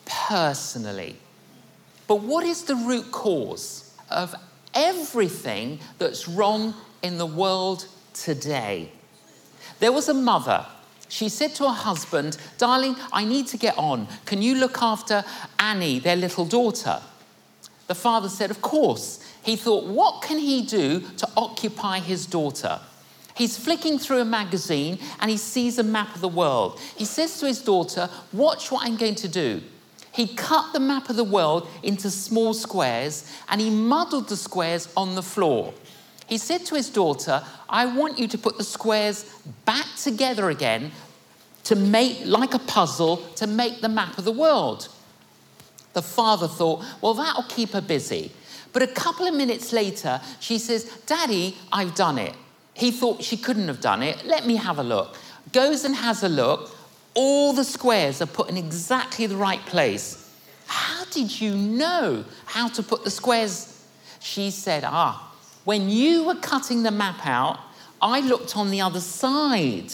personally. 0.06 1.16
But 2.06 2.18
what 2.18 2.46
is 2.46 2.62
the 2.66 2.76
root 2.76 3.12
cause 3.12 3.86
of 4.10 4.36
everything 4.74 5.80
that's 5.98 6.28
wrong 6.28 6.74
in 7.02 7.18
the 7.18 7.26
world 7.26 7.88
today? 8.14 8.92
There 9.80 9.92
was 9.92 10.10
a 10.10 10.14
mother. 10.14 10.66
She 11.10 11.30
said 11.30 11.56
to 11.56 11.64
her 11.64 11.74
husband, 11.74 12.38
Darling, 12.58 12.96
I 13.14 13.24
need 13.24 13.48
to 13.48 13.58
get 13.58 13.78
on. 13.78 14.08
Can 14.26 14.42
you 14.42 14.56
look 14.56 14.82
after 14.82 15.24
Annie, 15.60 16.00
their 16.00 16.16
little 16.16 16.46
daughter? 16.46 17.02
The 17.88 17.96
father 17.96 18.30
said, 18.30 18.52
Of 18.52 18.62
course. 18.62 19.24
He 19.44 19.56
thought, 19.56 19.86
What 19.86 20.22
can 20.22 20.38
he 20.38 20.64
do 20.64 21.00
to 21.18 21.30
occupy 21.38 22.00
his 22.00 22.26
daughter? 22.26 22.80
He's 23.36 23.58
flicking 23.58 24.00
through 24.00 24.20
a 24.20 24.26
magazine 24.26 24.98
and 25.20 25.30
he 25.30 25.38
sees 25.38 25.78
a 25.78 25.84
map 25.84 26.16
of 26.16 26.22
the 26.22 26.28
world. 26.28 26.80
He 26.98 27.06
says 27.06 27.40
to 27.40 27.46
his 27.46 27.62
daughter, 27.62 28.10
Watch 28.34 28.72
what 28.72 28.86
I'm 28.86 28.98
going 28.98 29.16
to 29.16 29.28
do. 29.28 29.62
He 30.18 30.26
cut 30.26 30.74
the 30.74 30.80
map 30.80 31.12
of 31.12 31.16
the 31.16 31.24
world 31.24 31.70
into 31.84 32.10
small 32.10 32.56
squares 32.56 33.32
and 33.50 33.62
he 33.62 33.70
muddled 33.70 34.30
the 34.30 34.36
squares 34.36 34.92
on 34.98 35.14
the 35.14 35.22
floor. 35.22 35.76
He 36.26 36.40
said 36.40 36.66
to 36.66 36.76
his 36.76 36.90
daughter, 36.90 37.44
I 37.70 37.86
want 37.86 38.18
you 38.18 38.28
to 38.30 38.38
put 38.40 38.58
the 38.58 38.64
squares 38.64 39.32
back 39.66 39.86
together 39.96 40.50
again 40.50 40.92
to 41.66 41.76
make, 41.76 42.26
like 42.26 42.56
a 42.56 42.60
puzzle, 42.60 43.18
to 43.36 43.46
make 43.46 43.82
the 43.82 43.90
map 43.90 44.18
of 44.18 44.26
the 44.26 44.32
world. 44.32 44.90
The 45.94 46.02
father 46.02 46.48
thought, 46.48 46.84
well, 47.00 47.14
that'll 47.14 47.44
keep 47.44 47.74
her 47.74 47.82
busy. 47.82 48.32
But 48.74 48.82
a 48.82 48.88
couple 48.88 49.28
of 49.28 49.36
minutes 49.36 49.72
later, 49.72 50.20
she 50.40 50.58
says, 50.58 50.86
Daddy, 51.06 51.56
I've 51.72 51.94
done 51.94 52.18
it. 52.18 52.34
He 52.74 52.90
thought 52.90 53.22
she 53.22 53.38
couldn't 53.38 53.68
have 53.68 53.82
done 53.82 54.02
it. 54.02 54.26
Let 54.26 54.48
me 54.48 54.56
have 54.56 54.80
a 54.80 54.84
look. 54.84 55.16
Goes 55.54 55.86
and 55.86 55.96
has 55.96 56.24
a 56.24 56.30
look. 56.30 56.76
All 57.20 57.52
the 57.52 57.64
squares 57.64 58.22
are 58.22 58.28
put 58.28 58.48
in 58.48 58.58
exactly 58.58 59.26
the 59.26 59.38
right 59.38 59.66
place. 59.66 60.32
How 60.68 61.04
did 61.06 61.42
you 61.42 61.56
know 61.56 62.26
how 62.46 62.68
to 62.68 62.84
put 62.84 63.04
the 63.04 63.10
squares? 63.10 63.84
She 64.20 64.52
said, 64.52 64.84
Ah, 64.86 65.36
when 65.66 65.90
you 65.90 66.26
were 66.26 66.36
cutting 66.36 66.84
the 66.84 66.92
map 66.92 67.26
out, 67.26 67.60
I 68.00 68.20
looked 68.20 68.56
on 68.56 68.70
the 68.70 68.82
other 68.82 69.00
side 69.00 69.94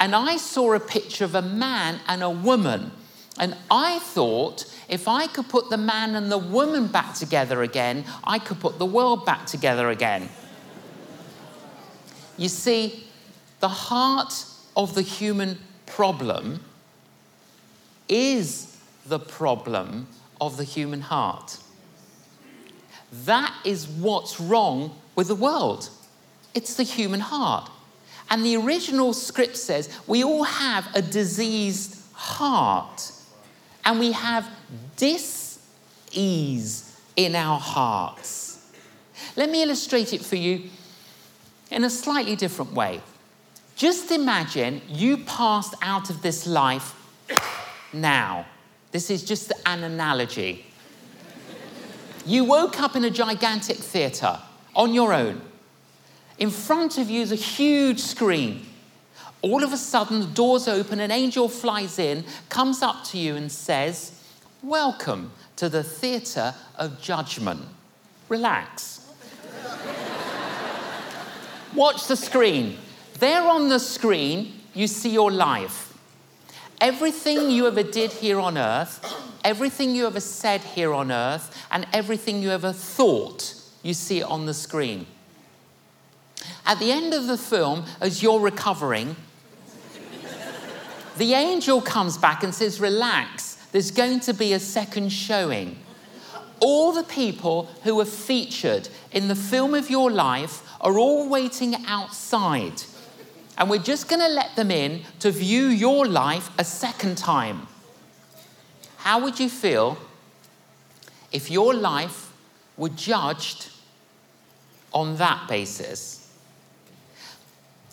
and 0.00 0.16
I 0.16 0.36
saw 0.36 0.74
a 0.74 0.80
picture 0.80 1.24
of 1.24 1.36
a 1.36 1.42
man 1.42 2.00
and 2.08 2.20
a 2.20 2.30
woman. 2.30 2.90
And 3.38 3.56
I 3.70 4.00
thought 4.00 4.64
if 4.88 5.06
I 5.06 5.28
could 5.28 5.48
put 5.48 5.70
the 5.70 5.76
man 5.76 6.16
and 6.16 6.32
the 6.32 6.38
woman 6.38 6.88
back 6.88 7.14
together 7.14 7.62
again, 7.62 8.04
I 8.24 8.40
could 8.40 8.58
put 8.58 8.80
the 8.80 8.86
world 8.86 9.24
back 9.24 9.46
together 9.46 9.88
again. 9.88 10.28
You 12.36 12.48
see, 12.48 13.06
the 13.60 13.68
heart 13.68 14.46
of 14.76 14.96
the 14.96 15.02
human 15.02 15.60
problem 15.86 16.64
is 18.08 18.76
the 19.06 19.18
problem 19.18 20.06
of 20.40 20.56
the 20.56 20.64
human 20.64 21.00
heart. 21.02 21.58
That 23.24 23.54
is 23.64 23.86
what's 23.86 24.40
wrong 24.40 24.98
with 25.14 25.28
the 25.28 25.34
world. 25.34 25.90
It's 26.54 26.74
the 26.74 26.82
human 26.82 27.20
heart. 27.20 27.70
And 28.30 28.44
the 28.44 28.56
original 28.56 29.12
script 29.12 29.56
says 29.56 29.88
we 30.06 30.24
all 30.24 30.44
have 30.44 30.88
a 30.94 31.02
diseased 31.02 32.00
heart 32.12 33.12
and 33.84 33.98
we 33.98 34.12
have 34.12 34.48
dis-ease 34.96 36.90
in 37.16 37.36
our 37.36 37.60
hearts. 37.60 38.72
Let 39.36 39.50
me 39.50 39.62
illustrate 39.62 40.12
it 40.12 40.24
for 40.24 40.36
you 40.36 40.70
in 41.70 41.84
a 41.84 41.90
slightly 41.90 42.36
different 42.36 42.72
way. 42.72 43.00
Just 43.76 44.12
imagine 44.12 44.82
you 44.88 45.18
passed 45.18 45.74
out 45.82 46.08
of 46.08 46.22
this 46.22 46.46
life 46.46 46.94
now. 47.92 48.46
This 48.92 49.10
is 49.10 49.24
just 49.24 49.52
an 49.66 49.82
analogy. 49.82 50.64
You 52.24 52.44
woke 52.44 52.80
up 52.80 52.94
in 52.94 53.04
a 53.04 53.10
gigantic 53.10 53.78
theatre 53.78 54.38
on 54.76 54.94
your 54.94 55.12
own. 55.12 55.42
In 56.38 56.50
front 56.50 56.98
of 56.98 57.10
you 57.10 57.20
is 57.20 57.32
a 57.32 57.36
huge 57.36 58.00
screen. 58.00 58.64
All 59.42 59.62
of 59.62 59.72
a 59.72 59.76
sudden, 59.76 60.20
the 60.20 60.26
doors 60.26 60.68
open, 60.68 61.00
an 61.00 61.10
angel 61.10 61.48
flies 61.48 61.98
in, 61.98 62.24
comes 62.48 62.80
up 62.80 63.04
to 63.06 63.18
you, 63.18 63.36
and 63.36 63.52
says, 63.52 64.22
Welcome 64.62 65.32
to 65.56 65.68
the 65.68 65.82
theatre 65.82 66.54
of 66.76 67.02
judgment. 67.02 67.60
Relax. 68.28 69.12
Watch 71.74 72.06
the 72.06 72.16
screen. 72.16 72.78
There 73.24 73.48
on 73.48 73.70
the 73.70 73.78
screen, 73.78 74.52
you 74.74 74.86
see 74.86 75.08
your 75.08 75.32
life. 75.32 75.96
Everything 76.78 77.50
you 77.50 77.66
ever 77.66 77.82
did 77.82 78.12
here 78.12 78.38
on 78.38 78.58
earth, 78.58 79.00
everything 79.42 79.94
you 79.94 80.06
ever 80.06 80.20
said 80.20 80.60
here 80.60 80.92
on 80.92 81.10
earth, 81.10 81.66
and 81.70 81.86
everything 81.94 82.42
you 82.42 82.50
ever 82.50 82.70
thought, 82.70 83.54
you 83.82 83.94
see 83.94 84.20
it 84.20 84.24
on 84.24 84.44
the 84.44 84.52
screen. 84.52 85.06
At 86.66 86.78
the 86.78 86.92
end 86.92 87.14
of 87.14 87.26
the 87.26 87.38
film, 87.38 87.86
as 87.98 88.22
you're 88.22 88.40
recovering, 88.40 89.16
the 91.16 91.32
angel 91.32 91.80
comes 91.80 92.18
back 92.18 92.44
and 92.44 92.54
says, 92.54 92.78
Relax, 92.78 93.54
there's 93.72 93.90
going 93.90 94.20
to 94.20 94.34
be 94.34 94.52
a 94.52 94.60
second 94.60 95.10
showing. 95.10 95.78
All 96.60 96.92
the 96.92 97.04
people 97.04 97.70
who 97.84 97.94
were 97.94 98.04
featured 98.04 98.90
in 99.12 99.28
the 99.28 99.34
film 99.34 99.72
of 99.72 99.88
your 99.88 100.10
life 100.10 100.62
are 100.82 100.98
all 100.98 101.26
waiting 101.26 101.74
outside. 101.86 102.82
And 103.56 103.70
we're 103.70 103.78
just 103.78 104.08
going 104.08 104.20
to 104.20 104.28
let 104.28 104.56
them 104.56 104.70
in 104.70 105.02
to 105.20 105.30
view 105.30 105.66
your 105.66 106.06
life 106.06 106.50
a 106.58 106.64
second 106.64 107.16
time. 107.16 107.68
How 108.98 109.22
would 109.22 109.38
you 109.38 109.48
feel 109.48 109.98
if 111.30 111.50
your 111.50 111.74
life 111.74 112.32
were 112.76 112.88
judged 112.88 113.70
on 114.92 115.16
that 115.16 115.48
basis? 115.48 116.32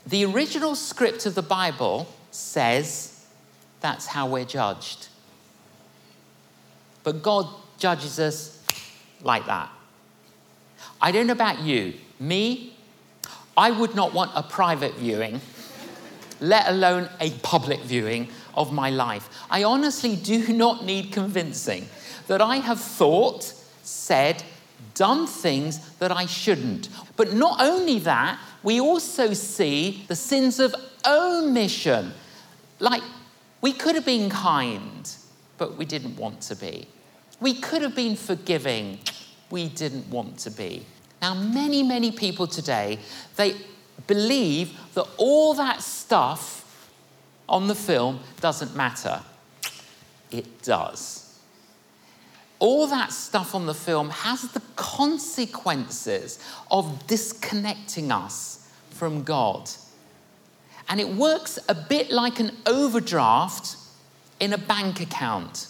The 0.07 0.25
original 0.25 0.75
script 0.75 1.25
of 1.25 1.35
the 1.35 1.43
Bible 1.43 2.07
says 2.31 3.25
that's 3.81 4.07
how 4.07 4.27
we're 4.27 4.45
judged. 4.45 5.09
But 7.03 7.21
God 7.21 7.47
judges 7.77 8.19
us 8.19 8.63
like 9.21 9.45
that. 9.45 9.69
I 11.01 11.11
don't 11.11 11.27
know 11.27 11.33
about 11.33 11.59
you. 11.59 11.95
Me, 12.19 12.73
I 13.57 13.71
would 13.71 13.95
not 13.95 14.13
want 14.13 14.31
a 14.35 14.43
private 14.43 14.95
viewing, 14.95 15.41
let 16.41 16.67
alone 16.67 17.07
a 17.21 17.29
public 17.39 17.79
viewing 17.81 18.27
of 18.55 18.73
my 18.73 18.89
life. 18.89 19.29
I 19.49 19.63
honestly 19.63 20.17
do 20.17 20.51
not 20.53 20.83
need 20.83 21.13
convincing 21.13 21.87
that 22.27 22.41
I 22.41 22.57
have 22.57 22.79
thought, 22.79 23.53
said, 23.83 24.43
done 24.95 25.27
things 25.27 25.79
that 25.99 26.11
I 26.11 26.25
shouldn't. 26.25 26.89
But 27.15 27.33
not 27.33 27.61
only 27.61 27.99
that, 27.99 28.39
we 28.63 28.81
also 28.81 29.33
see 29.33 30.03
the 30.07 30.15
sins 30.15 30.59
of 30.59 30.75
omission. 31.05 32.13
Like, 32.79 33.03
we 33.61 33.73
could 33.73 33.95
have 33.95 34.05
been 34.05 34.29
kind, 34.29 35.09
but 35.57 35.77
we 35.77 35.85
didn't 35.85 36.17
want 36.17 36.41
to 36.41 36.55
be. 36.55 36.87
We 37.39 37.53
could 37.55 37.81
have 37.81 37.95
been 37.95 38.15
forgiving, 38.15 38.99
we 39.49 39.69
didn't 39.69 40.09
want 40.09 40.37
to 40.39 40.51
be. 40.51 40.85
Now, 41.21 41.35
many, 41.35 41.83
many 41.83 42.11
people 42.11 42.47
today, 42.47 42.99
they 43.35 43.55
believe 44.07 44.77
that 44.93 45.07
all 45.17 45.53
that 45.55 45.81
stuff 45.81 46.61
on 47.47 47.67
the 47.67 47.75
film 47.75 48.19
doesn't 48.39 48.75
matter. 48.75 49.21
It 50.31 50.61
does. 50.61 51.39
All 52.59 52.87
that 52.87 53.11
stuff 53.11 53.55
on 53.55 53.65
the 53.65 53.73
film 53.73 54.09
has 54.09 54.43
the 54.51 54.61
consequences 54.75 56.39
of 56.69 57.07
disconnecting 57.07 58.11
us 58.11 58.69
from 58.91 59.23
God. 59.23 59.69
And 60.87 60.99
it 60.99 61.09
works 61.09 61.57
a 61.67 61.75
bit 61.75 62.11
like 62.11 62.39
an 62.39 62.51
overdraft 62.65 63.77
in 64.39 64.53
a 64.53 64.57
bank 64.57 65.01
account. 65.01 65.67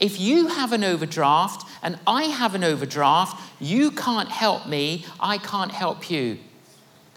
If 0.00 0.20
you 0.20 0.48
have 0.48 0.72
an 0.72 0.84
overdraft 0.84 1.68
and 1.82 1.98
I 2.06 2.24
have 2.24 2.54
an 2.54 2.64
overdraft, 2.64 3.40
you 3.60 3.90
can't 3.90 4.30
help 4.30 4.66
me, 4.66 5.06
I 5.20 5.38
can't 5.38 5.72
help 5.72 6.10
you. 6.10 6.38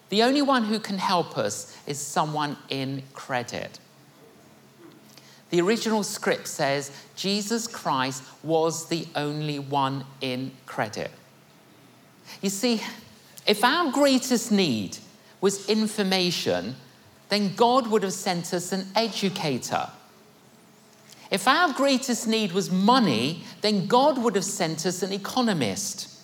The 0.09 0.23
only 0.23 0.41
one 0.41 0.63
who 0.63 0.79
can 0.79 0.97
help 0.97 1.37
us 1.37 1.75
is 1.85 1.99
someone 1.99 2.57
in 2.69 3.03
credit. 3.13 3.79
The 5.51 5.61
original 5.61 6.03
script 6.03 6.47
says 6.47 6.91
Jesus 7.15 7.67
Christ 7.67 8.23
was 8.43 8.87
the 8.87 9.07
only 9.15 9.59
one 9.59 10.05
in 10.21 10.51
credit. 10.65 11.11
You 12.41 12.49
see, 12.49 12.81
if 13.47 13.63
our 13.63 13.91
greatest 13.91 14.51
need 14.51 14.97
was 15.41 15.67
information, 15.69 16.75
then 17.29 17.55
God 17.55 17.87
would 17.87 18.03
have 18.03 18.13
sent 18.13 18.53
us 18.53 18.71
an 18.71 18.87
educator. 18.95 19.89
If 21.31 21.47
our 21.47 21.73
greatest 21.73 22.27
need 22.27 22.51
was 22.51 22.71
money, 22.71 23.43
then 23.61 23.85
God 23.85 24.17
would 24.17 24.35
have 24.35 24.45
sent 24.45 24.85
us 24.85 25.03
an 25.03 25.13
economist. 25.13 26.18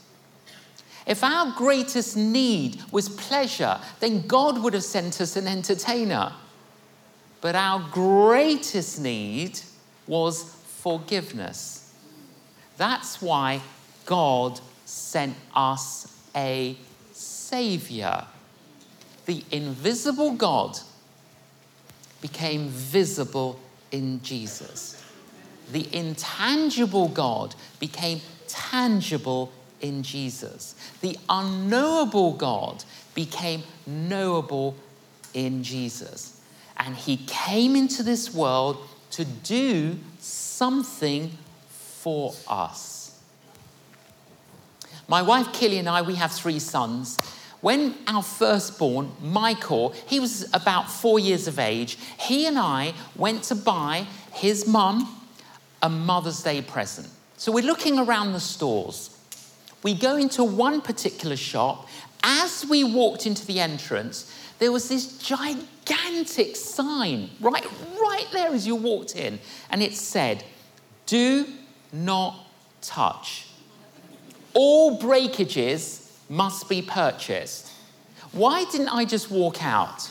If 1.05 1.23
our 1.23 1.53
greatest 1.55 2.17
need 2.17 2.81
was 2.91 3.09
pleasure, 3.09 3.79
then 3.99 4.25
God 4.25 4.61
would 4.63 4.73
have 4.73 4.83
sent 4.83 5.21
us 5.21 5.35
an 5.35 5.47
entertainer. 5.47 6.33
But 7.41 7.55
our 7.55 7.79
greatest 7.91 8.99
need 8.99 9.59
was 10.07 10.43
forgiveness. 10.79 11.93
That's 12.77 13.21
why 13.21 13.61
God 14.05 14.59
sent 14.85 15.35
us 15.55 16.11
a 16.35 16.75
Savior. 17.11 18.25
The 19.25 19.43
invisible 19.51 20.33
God 20.33 20.79
became 22.21 22.67
visible 22.69 23.59
in 23.91 24.21
Jesus. 24.23 25.03
The 25.71 25.87
intangible 25.95 27.07
God 27.07 27.55
became 27.79 28.21
tangible 28.47 29.51
in 29.85 30.01
Jesus. 30.01 30.75
The 31.01 31.17
unknowable 31.29 32.33
God 32.33 32.83
became 33.13 33.63
knowable 33.85 34.75
in 35.33 35.63
Jesus. 35.63 36.41
And 36.77 36.95
he 36.95 37.17
came 37.27 37.75
into 37.75 38.03
this 38.03 38.33
world 38.33 38.77
to 39.11 39.23
do 39.23 39.97
something 40.19 41.31
for 41.69 42.33
us. 42.47 43.21
My 45.07 45.21
wife 45.21 45.53
Killy 45.53 45.77
and 45.77 45.87
I, 45.87 46.01
we 46.01 46.15
have 46.15 46.31
three 46.31 46.59
sons. 46.59 47.17
When 47.61 47.95
our 48.07 48.23
firstborn, 48.23 49.11
Michael, 49.21 49.93
he 50.07 50.19
was 50.19 50.49
about 50.53 50.89
four 50.89 51.19
years 51.19 51.47
of 51.47 51.59
age, 51.59 51.97
he 52.19 52.47
and 52.47 52.57
I 52.57 52.93
went 53.15 53.43
to 53.43 53.55
buy 53.55 54.07
his 54.33 54.67
mum 54.67 55.21
a 55.81 55.89
Mother's 55.89 56.41
Day 56.41 56.61
present. 56.61 57.07
So 57.37 57.51
we're 57.51 57.65
looking 57.65 57.99
around 57.99 58.33
the 58.33 58.39
stores. 58.39 59.14
We 59.85 59.93
go 59.93 60.15
into 60.15 60.43
one 60.43 60.81
particular 60.81 61.37
shop. 61.37 61.87
As 62.23 62.65
we 62.67 62.83
walked 62.83 63.27
into 63.27 63.45
the 63.45 63.59
entrance, 63.59 64.35
there 64.57 64.71
was 64.71 64.89
this 64.89 65.19
gigantic 65.19 66.55
sign 66.55 67.29
right, 67.39 67.63
right 68.01 68.25
there 68.33 68.47
as 68.47 68.65
you 68.65 68.75
walked 68.75 69.15
in. 69.15 69.37
And 69.69 69.83
it 69.83 69.93
said, 69.93 70.43
Do 71.05 71.45
not 71.93 72.47
touch. 72.81 73.47
All 74.55 74.97
breakages 74.97 76.19
must 76.29 76.67
be 76.67 76.81
purchased. 76.81 77.71
Why 78.31 78.65
didn't 78.71 78.89
I 78.89 79.05
just 79.05 79.29
walk 79.29 79.63
out? 79.63 80.09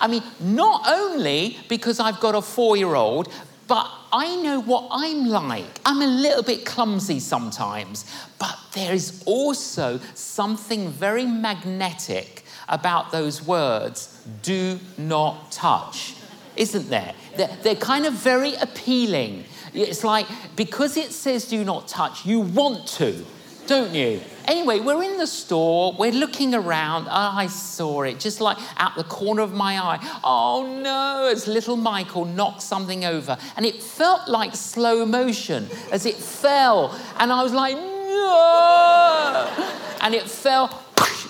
I 0.00 0.06
mean, 0.06 0.22
not 0.38 0.84
only 0.86 1.58
because 1.68 1.98
I've 1.98 2.20
got 2.20 2.36
a 2.36 2.42
four 2.42 2.76
year 2.76 2.94
old, 2.94 3.28
but 3.72 3.90
I 4.12 4.36
know 4.36 4.60
what 4.60 4.88
I'm 4.90 5.24
like. 5.24 5.80
I'm 5.86 6.02
a 6.02 6.06
little 6.06 6.42
bit 6.42 6.66
clumsy 6.66 7.18
sometimes, 7.18 8.04
but 8.38 8.54
there 8.74 8.92
is 8.92 9.22
also 9.24 9.98
something 10.12 10.90
very 10.90 11.24
magnetic 11.24 12.44
about 12.68 13.12
those 13.12 13.40
words 13.40 14.22
do 14.42 14.78
not 14.98 15.52
touch, 15.52 16.16
isn't 16.54 16.90
there? 16.90 17.14
They're, 17.38 17.56
they're 17.62 17.74
kind 17.74 18.04
of 18.04 18.12
very 18.12 18.56
appealing. 18.56 19.44
It's 19.72 20.04
like 20.04 20.26
because 20.54 20.98
it 20.98 21.12
says 21.12 21.48
do 21.48 21.64
not 21.64 21.88
touch, 21.88 22.26
you 22.26 22.40
want 22.40 22.86
to 22.98 23.24
don't 23.66 23.94
you? 23.94 24.20
Anyway, 24.46 24.80
we're 24.80 25.02
in 25.02 25.18
the 25.18 25.26
store, 25.26 25.94
we're 25.98 26.12
looking 26.12 26.54
around. 26.54 27.06
Oh, 27.06 27.32
I 27.34 27.46
saw 27.46 28.02
it 28.02 28.20
just 28.20 28.40
like 28.40 28.58
out 28.76 28.96
the 28.96 29.04
corner 29.04 29.42
of 29.42 29.52
my 29.52 29.78
eye. 29.78 30.20
Oh 30.24 30.80
no, 30.82 31.28
as 31.30 31.46
little 31.46 31.76
Michael 31.76 32.24
knocked 32.24 32.62
something 32.62 33.04
over. 33.04 33.36
And 33.56 33.64
it 33.64 33.82
felt 33.82 34.28
like 34.28 34.54
slow 34.56 35.06
motion 35.06 35.68
as 35.90 36.06
it 36.06 36.16
fell. 36.16 36.98
And 37.18 37.32
I 37.32 37.42
was 37.42 37.52
like, 37.52 37.76
no! 37.76 39.68
And 40.00 40.14
it 40.14 40.28
fell, 40.28 40.82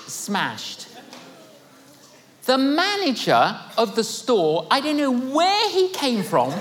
smashed. 0.06 0.88
The 2.44 2.58
manager 2.58 3.56
of 3.78 3.94
the 3.94 4.02
store, 4.02 4.66
I 4.70 4.80
don't 4.80 4.96
know 4.96 5.12
where 5.12 5.70
he 5.70 5.90
came 5.90 6.22
from. 6.22 6.52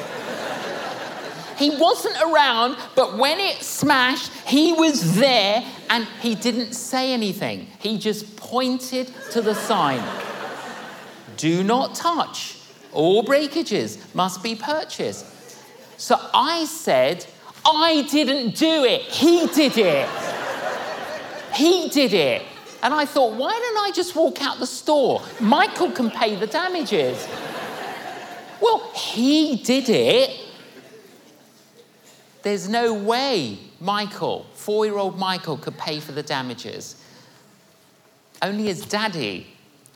He 1.62 1.70
wasn't 1.70 2.18
around, 2.24 2.76
but 2.96 3.20
when 3.20 3.40
it 3.40 3.58
smashed, 3.62 4.32
he 4.48 4.74
was 4.74 5.16
there 5.16 5.64
and 5.92 6.06
he 6.20 6.34
didn't 6.34 6.74
say 6.74 7.14
anything. 7.14 7.68
He 7.78 8.00
just 8.00 8.36
pointed 8.36 9.14
to 9.30 9.44
the 9.44 9.54
sign 9.54 10.04
Do 11.38 11.64
not 11.64 11.94
touch. 11.94 12.58
All 12.92 13.22
breakages 13.22 14.00
must 14.16 14.42
be 14.42 14.56
purchased. 14.56 15.24
So 15.98 16.16
I 16.34 16.66
said, 16.66 17.28
I 17.64 18.08
didn't 18.10 18.56
do 18.56 18.84
it. 18.84 19.02
He 19.02 19.46
did 19.46 19.78
it. 19.78 20.10
He 21.54 21.90
did 21.90 22.14
it. 22.14 22.42
And 22.82 22.92
I 22.92 23.06
thought, 23.06 23.34
why 23.34 23.52
don't 23.52 23.78
I 23.88 23.92
just 23.94 24.16
walk 24.16 24.42
out 24.42 24.58
the 24.58 24.66
store? 24.66 25.22
Michael 25.40 25.92
can 25.92 26.10
pay 26.10 26.36
the 26.36 26.48
damages. 26.48 27.28
Well, 28.60 28.92
he 28.96 29.58
did 29.58 29.90
it. 29.90 30.41
There's 32.44 32.68
no 32.68 32.94
way 32.94 33.60
Michael, 33.80 34.46
four 34.54 34.86
year 34.86 34.98
old 34.98 35.18
Michael, 35.18 35.58
could 35.58 35.78
pay 35.78 36.00
for 36.00 36.12
the 36.12 36.24
damages. 36.24 36.96
Only 38.42 38.64
his 38.64 38.86
daddy 38.86 39.48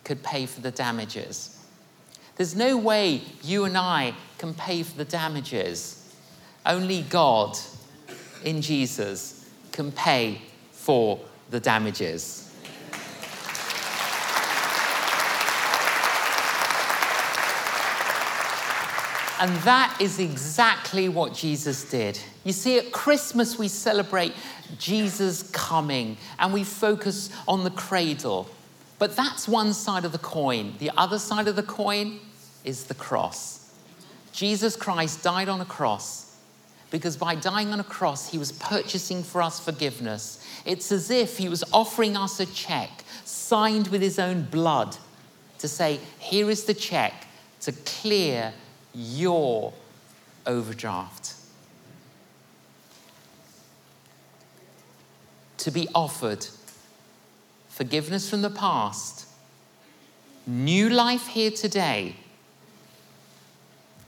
could 0.03 0.21
pay 0.21 0.45
for 0.45 0.61
the 0.61 0.71
damages. 0.71 1.51
There's 2.35 2.55
no 2.55 2.77
way 2.77 3.21
you 3.43 3.65
and 3.65 3.77
I 3.77 4.13
can 4.37 4.53
pay 4.53 4.83
for 4.83 4.97
the 4.97 5.05
damages. 5.05 6.15
Only 6.65 7.03
God 7.03 7.57
in 8.43 8.61
Jesus 8.61 9.49
can 9.71 9.91
pay 9.91 10.41
for 10.71 11.19
the 11.49 11.59
damages. 11.59 12.44
And 19.39 19.51
that 19.63 19.97
is 19.99 20.19
exactly 20.19 21.09
what 21.09 21.33
Jesus 21.33 21.89
did. 21.89 22.19
You 22.43 22.53
see, 22.53 22.77
at 22.77 22.91
Christmas, 22.91 23.57
we 23.57 23.67
celebrate 23.67 24.33
Jesus 24.77 25.43
coming 25.51 26.17
and 26.39 26.53
we 26.53 26.63
focus 26.63 27.29
on 27.47 27.63
the 27.63 27.71
cradle. 27.71 28.49
But 28.97 29.15
that's 29.15 29.47
one 29.47 29.73
side 29.73 30.05
of 30.05 30.13
the 30.13 30.19
coin. 30.19 30.75
The 30.79 30.91
other 30.95 31.19
side 31.19 31.47
of 31.47 31.55
the 31.55 31.63
coin 31.63 32.19
is 32.63 32.85
the 32.85 32.93
cross. 32.93 33.73
Jesus 34.31 34.75
Christ 34.75 35.23
died 35.23 35.49
on 35.49 35.59
a 35.59 35.65
cross 35.65 36.37
because 36.91 37.17
by 37.17 37.35
dying 37.35 37.73
on 37.73 37.79
a 37.79 37.83
cross, 37.83 38.29
he 38.29 38.37
was 38.37 38.53
purchasing 38.53 39.21
for 39.21 39.41
us 39.41 39.59
forgiveness. 39.59 40.45
It's 40.65 40.91
as 40.91 41.09
if 41.09 41.37
he 41.37 41.49
was 41.49 41.63
offering 41.73 42.15
us 42.15 42.39
a 42.39 42.45
check 42.45 43.03
signed 43.25 43.89
with 43.89 44.01
his 44.01 44.17
own 44.17 44.43
blood 44.43 44.95
to 45.59 45.67
say, 45.67 45.99
Here 46.19 46.49
is 46.49 46.63
the 46.63 46.73
check 46.73 47.27
to 47.61 47.71
clear 47.71 48.53
your 48.95 49.73
overdraft. 50.45 51.33
To 55.57 55.71
be 55.71 55.87
offered 55.93 56.47
forgiveness 57.69 58.29
from 58.29 58.41
the 58.41 58.49
past, 58.49 59.27
new 60.47 60.89
life 60.89 61.27
here 61.27 61.51
today, 61.51 62.15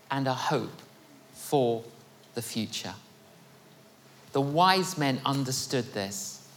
and 0.10 0.28
a 0.28 0.34
hope 0.34 0.82
for 1.34 1.84
the 2.36 2.42
future. 2.42 2.94
The 4.32 4.42
wise 4.42 4.98
men 4.98 5.20
understood 5.26 5.94
this. 5.94 6.48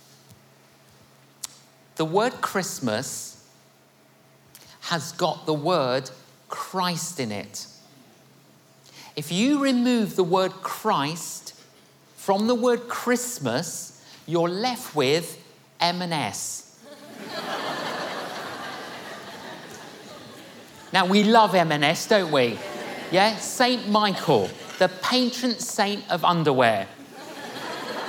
The 1.97 2.05
word 2.05 2.35
Christmas 2.40 3.45
has 4.83 5.12
got 5.12 5.47
the 5.47 5.55
word 5.55 6.11
Christ 6.49 7.19
in 7.19 7.33
it. 7.33 7.66
If 9.20 9.30
you 9.30 9.62
remove 9.62 10.16
the 10.16 10.24
word 10.24 10.50
Christ 10.62 11.52
from 12.16 12.46
the 12.46 12.54
word 12.54 12.88
Christmas, 12.88 14.02
you're 14.26 14.48
left 14.48 14.96
with 14.96 15.38
M&S. 15.78 16.80
now 20.90 21.04
we 21.04 21.22
love 21.22 21.54
M&S, 21.54 22.06
don't 22.06 22.33
we? 22.33 22.59
Yeah, 23.12 23.37
Saint 23.37 23.90
Michael, 23.90 24.48
the 24.78 24.88
patron 24.88 25.59
saint 25.59 26.11
of 26.11 26.24
underwear. 26.24 26.88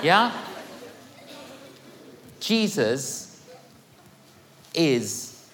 Yeah? 0.02 0.32
Jesus 2.40 3.46
is 4.74 5.46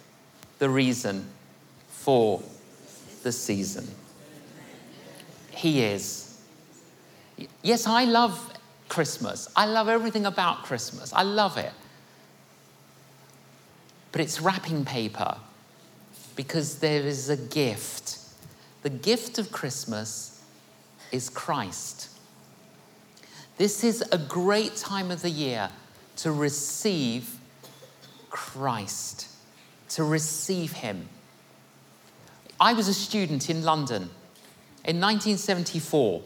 the 0.59 0.69
reason 0.69 1.25
for 1.87 2.43
the 3.23 3.31
season. 3.31 3.87
He 5.57 5.81
is. 5.81 6.39
Yes, 7.63 7.87
I 7.87 8.03
love 8.03 8.53
Christmas. 8.89 9.49
I 9.55 9.65
love 9.65 9.89
everything 9.89 10.27
about 10.27 10.61
Christmas. 10.61 11.11
I 11.11 11.23
love 11.23 11.57
it. 11.57 11.73
But 14.11 14.21
it's 14.21 14.39
wrapping 14.39 14.85
paper 14.85 15.37
because 16.35 16.77
there 16.77 17.01
is 17.01 17.29
a 17.29 17.37
gift. 17.37 18.19
The 18.83 18.91
gift 18.91 19.39
of 19.39 19.51
Christmas 19.51 20.43
is 21.11 21.27
Christ. 21.27 22.09
This 23.57 23.83
is 23.83 24.03
a 24.11 24.19
great 24.19 24.75
time 24.75 25.09
of 25.09 25.23
the 25.23 25.31
year 25.31 25.69
to 26.17 26.31
receive 26.31 27.39
Christ, 28.29 29.27
to 29.89 30.03
receive 30.03 30.73
Him. 30.73 31.09
I 32.59 32.73
was 32.73 32.87
a 32.87 32.93
student 32.93 33.49
in 33.49 33.63
London 33.63 34.11
in 34.87 35.01
1974, 35.01 36.21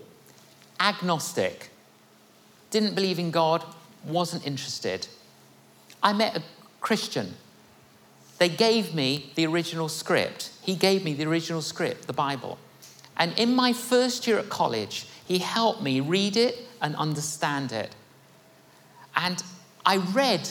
agnostic, 0.79 1.71
didn't 2.69 2.93
believe 2.93 3.17
in 3.17 3.31
God, 3.31 3.65
wasn't 4.05 4.45
interested. 4.45 5.07
I 6.03 6.13
met 6.13 6.37
a 6.37 6.43
Christian. 6.79 7.33
They 8.37 8.49
gave 8.49 8.93
me 8.93 9.31
the 9.33 9.47
original 9.47 9.89
script. 9.89 10.51
He 10.61 10.75
gave 10.75 11.03
me 11.03 11.13
the 11.13 11.25
original 11.25 11.63
script, 11.63 12.05
the 12.05 12.13
Bible. 12.13 12.59
And 13.17 13.37
in 13.37 13.55
my 13.55 13.73
first 13.73 14.27
year 14.27 14.37
at 14.37 14.49
college, 14.49 15.07
he 15.25 15.39
helped 15.39 15.81
me 15.81 15.99
read 15.99 16.37
it 16.37 16.59
and 16.81 16.95
understand 16.95 17.71
it. 17.71 17.95
And 19.15 19.43
I 19.85 19.97
read, 19.97 20.49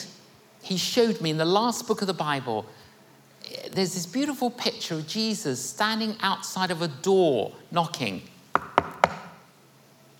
he 0.61 0.75
showed 0.75 1.21
me 1.21 1.29
in 1.29 1.37
the 1.37 1.45
last 1.45 1.87
book 1.87 2.01
of 2.01 2.07
the 2.07 2.13
Bible, 2.13 2.65
there's 3.71 3.93
this 3.93 4.05
beautiful 4.05 4.49
picture 4.49 4.95
of 4.95 5.07
Jesus 5.07 5.63
standing 5.63 6.15
outside 6.21 6.71
of 6.71 6.81
a 6.81 6.87
door 6.87 7.53
knocking. 7.71 8.21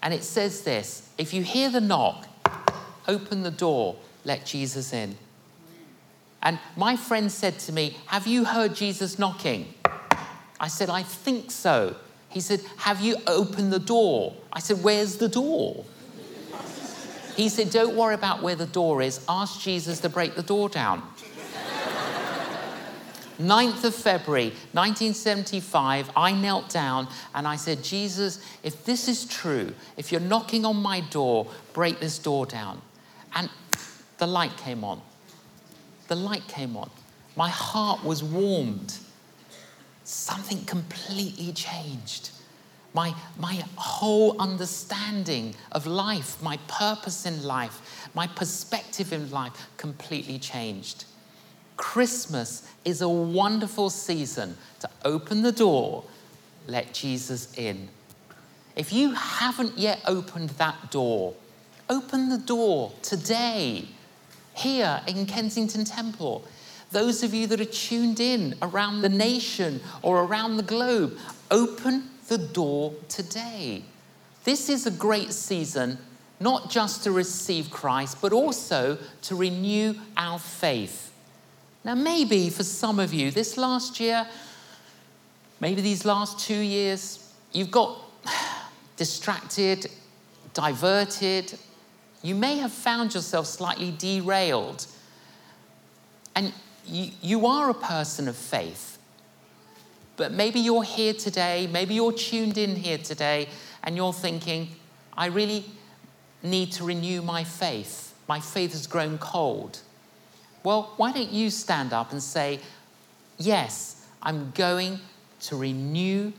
And 0.01 0.13
it 0.13 0.23
says 0.23 0.61
this 0.61 1.09
if 1.17 1.33
you 1.33 1.43
hear 1.43 1.69
the 1.69 1.81
knock, 1.81 2.27
open 3.07 3.43
the 3.43 3.51
door, 3.51 3.95
let 4.25 4.45
Jesus 4.45 4.93
in. 4.93 5.17
And 6.43 6.57
my 6.75 6.95
friend 6.95 7.31
said 7.31 7.59
to 7.59 7.71
me, 7.71 7.97
Have 8.07 8.25
you 8.27 8.45
heard 8.45 8.75
Jesus 8.75 9.19
knocking? 9.19 9.73
I 10.59 10.67
said, 10.67 10.89
I 10.89 11.03
think 11.03 11.51
so. 11.51 11.95
He 12.29 12.39
said, 12.39 12.61
Have 12.77 13.01
you 13.01 13.17
opened 13.27 13.71
the 13.71 13.79
door? 13.79 14.33
I 14.51 14.59
said, 14.59 14.83
Where's 14.83 15.17
the 15.17 15.27
door? 15.27 15.85
He 17.35 17.49
said, 17.49 17.69
Don't 17.69 17.95
worry 17.95 18.15
about 18.15 18.41
where 18.41 18.55
the 18.55 18.65
door 18.65 19.01
is. 19.01 19.23
Ask 19.29 19.61
Jesus 19.61 19.99
to 20.01 20.09
break 20.09 20.35
the 20.35 20.43
door 20.43 20.69
down. 20.69 21.03
9th 23.39 23.83
of 23.83 23.95
February 23.95 24.49
1975, 24.73 26.11
I 26.15 26.31
knelt 26.31 26.69
down 26.69 27.07
and 27.33 27.47
I 27.47 27.55
said, 27.55 27.83
Jesus, 27.83 28.43
if 28.63 28.85
this 28.85 29.07
is 29.07 29.25
true, 29.25 29.73
if 29.97 30.11
you're 30.11 30.21
knocking 30.21 30.65
on 30.65 30.77
my 30.77 31.01
door, 31.01 31.47
break 31.73 31.99
this 31.99 32.19
door 32.19 32.45
down. 32.45 32.81
And 33.35 33.49
the 34.17 34.27
light 34.27 34.55
came 34.57 34.83
on. 34.83 35.01
The 36.07 36.15
light 36.15 36.47
came 36.47 36.75
on. 36.75 36.89
My 37.35 37.49
heart 37.49 38.03
was 38.03 38.23
warmed. 38.23 38.97
Something 40.03 40.65
completely 40.65 41.53
changed. 41.53 42.31
My, 42.93 43.15
my 43.39 43.63
whole 43.77 44.39
understanding 44.41 45.55
of 45.71 45.87
life, 45.87 46.41
my 46.43 46.57
purpose 46.67 47.25
in 47.25 47.43
life, 47.43 48.09
my 48.13 48.27
perspective 48.27 49.13
in 49.13 49.31
life 49.31 49.53
completely 49.77 50.37
changed. 50.37 51.05
Christmas 51.81 52.69
is 52.85 53.01
a 53.01 53.09
wonderful 53.09 53.89
season 53.89 54.55
to 54.81 54.89
open 55.03 55.41
the 55.41 55.51
door, 55.51 56.03
let 56.67 56.93
Jesus 56.93 57.51
in. 57.57 57.89
If 58.75 58.93
you 58.93 59.13
haven't 59.13 59.79
yet 59.79 59.99
opened 60.05 60.51
that 60.51 60.91
door, 60.91 61.33
open 61.89 62.29
the 62.29 62.37
door 62.37 62.91
today, 63.01 63.87
here 64.53 65.01
in 65.07 65.25
Kensington 65.25 65.83
Temple. 65.83 66.45
Those 66.91 67.23
of 67.23 67.33
you 67.33 67.47
that 67.47 67.59
are 67.59 67.65
tuned 67.65 68.19
in 68.19 68.55
around 68.61 69.01
the 69.01 69.09
nation 69.09 69.81
or 70.03 70.23
around 70.23 70.57
the 70.57 70.63
globe, 70.63 71.17
open 71.49 72.09
the 72.27 72.37
door 72.37 72.93
today. 73.09 73.83
This 74.43 74.69
is 74.69 74.85
a 74.85 74.91
great 74.91 75.33
season, 75.33 75.97
not 76.39 76.69
just 76.69 77.03
to 77.05 77.11
receive 77.11 77.71
Christ, 77.71 78.19
but 78.21 78.33
also 78.33 78.99
to 79.23 79.35
renew 79.35 79.95
our 80.15 80.37
faith. 80.37 81.10
Now, 81.83 81.95
maybe 81.95 82.49
for 82.49 82.63
some 82.63 82.99
of 82.99 83.13
you, 83.13 83.31
this 83.31 83.57
last 83.57 83.99
year, 83.99 84.27
maybe 85.59 85.81
these 85.81 86.05
last 86.05 86.39
two 86.39 86.59
years, 86.59 87.33
you've 87.51 87.71
got 87.71 87.99
distracted, 88.97 89.87
diverted. 90.53 91.57
You 92.21 92.35
may 92.35 92.57
have 92.57 92.71
found 92.71 93.15
yourself 93.15 93.47
slightly 93.47 93.91
derailed. 93.97 94.85
And 96.35 96.53
you, 96.85 97.11
you 97.21 97.47
are 97.47 97.69
a 97.69 97.73
person 97.73 98.27
of 98.27 98.35
faith. 98.35 98.99
But 100.17 100.31
maybe 100.31 100.59
you're 100.59 100.83
here 100.83 101.13
today, 101.13 101.67
maybe 101.71 101.95
you're 101.95 102.13
tuned 102.13 102.59
in 102.59 102.75
here 102.75 102.99
today, 102.99 103.47
and 103.83 103.95
you're 103.95 104.13
thinking, 104.13 104.69
I 105.17 105.27
really 105.27 105.65
need 106.43 106.71
to 106.73 106.83
renew 106.83 107.23
my 107.23 107.43
faith. 107.43 108.13
My 108.27 108.39
faith 108.39 108.73
has 108.73 108.85
grown 108.85 109.17
cold. 109.17 109.79
Well, 110.63 110.93
why 110.97 111.11
don't 111.11 111.31
you 111.31 111.49
stand 111.49 111.93
up 111.93 112.11
and 112.11 112.21
say, 112.21 112.59
Yes, 113.37 114.05
I'm 114.21 114.51
going 114.51 114.99
to 115.41 115.55
renew 115.55 116.33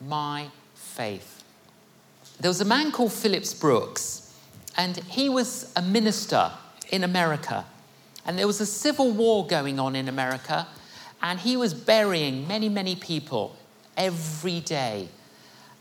my 0.00 0.48
faith. 0.74 1.44
There 2.40 2.50
was 2.50 2.60
a 2.60 2.64
man 2.64 2.90
called 2.90 3.12
Phillips 3.12 3.54
Brooks, 3.54 4.36
and 4.76 4.96
he 4.96 5.28
was 5.28 5.72
a 5.76 5.82
minister 5.82 6.50
in 6.90 7.04
America. 7.04 7.64
And 8.26 8.38
there 8.38 8.46
was 8.46 8.60
a 8.60 8.66
civil 8.66 9.12
war 9.12 9.46
going 9.46 9.78
on 9.78 9.94
in 9.94 10.08
America, 10.08 10.66
and 11.22 11.38
he 11.38 11.56
was 11.56 11.74
burying 11.74 12.48
many, 12.48 12.68
many 12.68 12.96
people 12.96 13.56
every 13.96 14.60
day. 14.60 15.08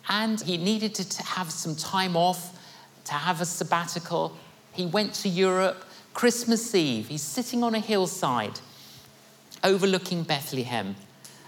And 0.08 0.40
he 0.40 0.58
needed 0.58 0.94
to 0.96 1.24
have 1.24 1.52
some 1.52 1.76
time 1.76 2.16
off, 2.16 2.58
to 3.06 3.14
have 3.14 3.42
a 3.42 3.46
sabbatical. 3.46 4.38
He 4.74 4.86
went 4.86 5.14
to 5.16 5.30
Europe 5.30 5.86
Christmas 6.14 6.76
Eve, 6.76 7.08
he's 7.08 7.22
sitting 7.22 7.64
on 7.64 7.76
a 7.76 7.80
hillside 7.80 8.60
overlooking 9.64 10.24
Bethlehem. 10.24 10.96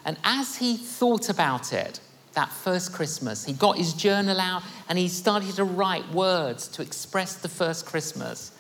And 0.06 0.18
as 0.24 0.58
he 0.58 0.78
thought 0.78 1.30
about 1.30 1.74
it, 1.74 2.00
that 2.34 2.50
first 2.50 2.94
Christmas, 2.94 3.46
he 3.46 3.54
got 3.54 3.78
his 3.78 3.94
journal 3.94 4.40
out 4.40 4.64
and 4.90 4.98
he 4.98 5.08
started 5.08 5.56
to 5.56 5.64
write 5.64 6.10
words 6.12 6.68
to 6.70 6.82
express 6.82 7.36
the 7.36 7.50
first 7.50 7.86
Christmas. 7.86 8.52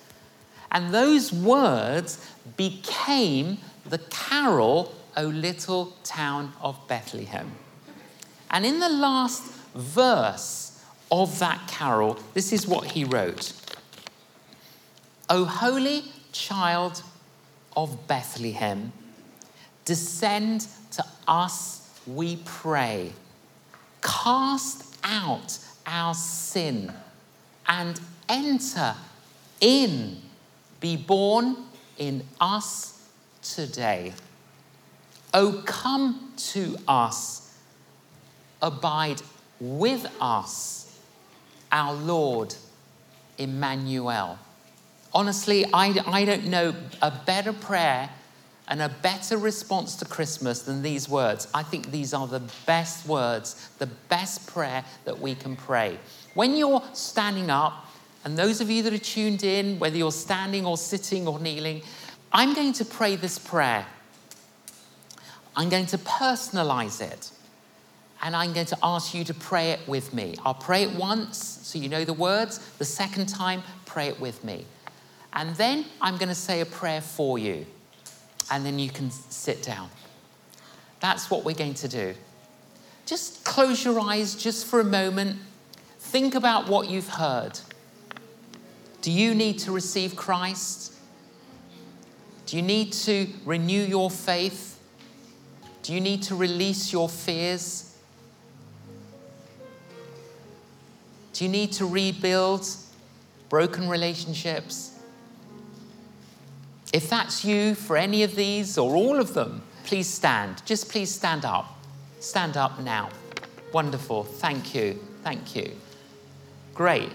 And 0.71 0.93
those 0.93 1.31
words 1.31 2.25
became 2.57 3.57
the 3.85 3.97
carol, 3.97 4.93
O 5.17 5.23
Little 5.23 5.93
Town 6.03 6.53
of 6.61 6.79
Bethlehem. 6.87 7.51
And 8.51 8.65
in 8.65 8.79
the 8.79 8.89
last 8.89 9.43
verse 9.75 10.83
of 11.11 11.37
that 11.39 11.67
carol, 11.67 12.17
this 12.33 12.53
is 12.53 12.67
what 12.67 12.91
he 12.91 13.03
wrote 13.03 13.53
O 15.29 15.45
holy 15.45 16.03
child 16.31 17.01
of 17.75 18.07
Bethlehem, 18.07 18.91
descend 19.85 20.67
to 20.91 21.03
us, 21.27 21.89
we 22.05 22.37
pray. 22.45 23.11
Cast 24.01 24.97
out 25.03 25.57
our 25.85 26.13
sin 26.13 26.91
and 27.67 27.99
enter 28.27 28.95
in. 29.61 30.17
Be 30.79 30.97
born 30.97 31.55
in 31.97 32.23
us 32.41 33.07
today. 33.41 34.13
Oh, 35.33 35.63
come 35.65 36.33
to 36.37 36.77
us, 36.87 37.57
abide 38.61 39.21
with 39.59 40.05
us, 40.19 40.99
our 41.71 41.93
Lord 41.93 42.53
Emmanuel. 43.37 44.37
Honestly, 45.13 45.65
I, 45.73 46.01
I 46.07 46.25
don't 46.25 46.45
know 46.45 46.73
a 47.01 47.11
better 47.25 47.53
prayer 47.53 48.09
and 48.67 48.81
a 48.81 48.89
better 48.89 49.37
response 49.37 49.95
to 49.97 50.05
Christmas 50.05 50.63
than 50.63 50.81
these 50.81 51.07
words. 51.07 51.47
I 51.53 51.63
think 51.63 51.91
these 51.91 52.13
are 52.13 52.27
the 52.27 52.41
best 52.65 53.07
words, 53.07 53.69
the 53.77 53.87
best 54.09 54.47
prayer 54.47 54.83
that 55.05 55.19
we 55.19 55.35
can 55.35 55.55
pray. 55.55 55.99
When 56.33 56.55
you're 56.55 56.81
standing 56.93 57.49
up, 57.49 57.85
and 58.25 58.37
those 58.37 58.61
of 58.61 58.69
you 58.69 58.81
that 58.83 58.93
are 58.93 58.97
tuned 58.97 59.43
in, 59.43 59.79
whether 59.79 59.97
you're 59.97 60.11
standing 60.11 60.65
or 60.65 60.77
sitting 60.77 61.27
or 61.27 61.39
kneeling, 61.39 61.81
I'm 62.31 62.53
going 62.53 62.73
to 62.73 62.85
pray 62.85 63.15
this 63.15 63.37
prayer. 63.37 63.85
I'm 65.55 65.69
going 65.69 65.87
to 65.87 65.97
personalize 65.97 67.01
it. 67.01 67.31
And 68.21 68.35
I'm 68.35 68.53
going 68.53 68.65
to 68.67 68.77
ask 68.81 69.13
you 69.13 69.25
to 69.25 69.33
pray 69.33 69.71
it 69.71 69.85
with 69.85 70.13
me. 70.13 70.35
I'll 70.45 70.53
pray 70.53 70.83
it 70.83 70.93
once 70.93 71.37
so 71.37 71.77
you 71.77 71.89
know 71.89 72.05
the 72.05 72.13
words. 72.13 72.59
The 72.77 72.85
second 72.85 73.27
time, 73.27 73.61
pray 73.85 74.07
it 74.07 74.19
with 74.21 74.45
me. 74.45 74.65
And 75.33 75.55
then 75.55 75.85
I'm 75.99 76.17
going 76.17 76.29
to 76.29 76.35
say 76.35 76.61
a 76.61 76.65
prayer 76.65 77.01
for 77.01 77.37
you. 77.39 77.65
And 78.51 78.65
then 78.65 78.77
you 78.77 78.89
can 78.89 79.09
sit 79.09 79.63
down. 79.63 79.89
That's 80.99 81.29
what 81.29 81.43
we're 81.43 81.55
going 81.55 81.73
to 81.75 81.87
do. 81.87 82.13
Just 83.05 83.43
close 83.43 83.83
your 83.83 83.99
eyes 83.99 84.35
just 84.35 84.65
for 84.67 84.79
a 84.79 84.85
moment. 84.85 85.39
Think 85.99 86.35
about 86.35 86.69
what 86.69 86.89
you've 86.89 87.09
heard. 87.09 87.59
Do 89.01 89.11
you 89.11 89.33
need 89.33 89.59
to 89.59 89.71
receive 89.71 90.15
Christ? 90.15 90.93
Do 92.45 92.55
you 92.55 92.61
need 92.61 92.93
to 92.93 93.27
renew 93.45 93.81
your 93.81 94.09
faith? 94.09 94.79
Do 95.81 95.93
you 95.93 95.99
need 95.99 96.23
to 96.23 96.35
release 96.35 96.93
your 96.93 97.09
fears? 97.09 97.97
Do 101.33 101.43
you 101.43 101.49
need 101.49 101.71
to 101.73 101.85
rebuild 101.85 102.67
broken 103.49 103.89
relationships? 103.89 104.92
If 106.93 107.09
that's 107.09 107.43
you 107.43 107.73
for 107.73 107.97
any 107.97 108.21
of 108.21 108.35
these 108.35 108.77
or 108.77 108.95
all 108.95 109.19
of 109.19 109.33
them, 109.33 109.63
please 109.83 110.07
stand. 110.07 110.61
Just 110.63 110.89
please 110.89 111.11
stand 111.11 111.43
up. 111.43 111.65
stand 112.19 112.55
up 112.55 112.79
now. 112.79 113.09
Wonderful. 113.73 114.23
Thank 114.23 114.75
you. 114.75 114.99
Thank 115.23 115.55
you. 115.55 115.71
Great. 116.75 117.09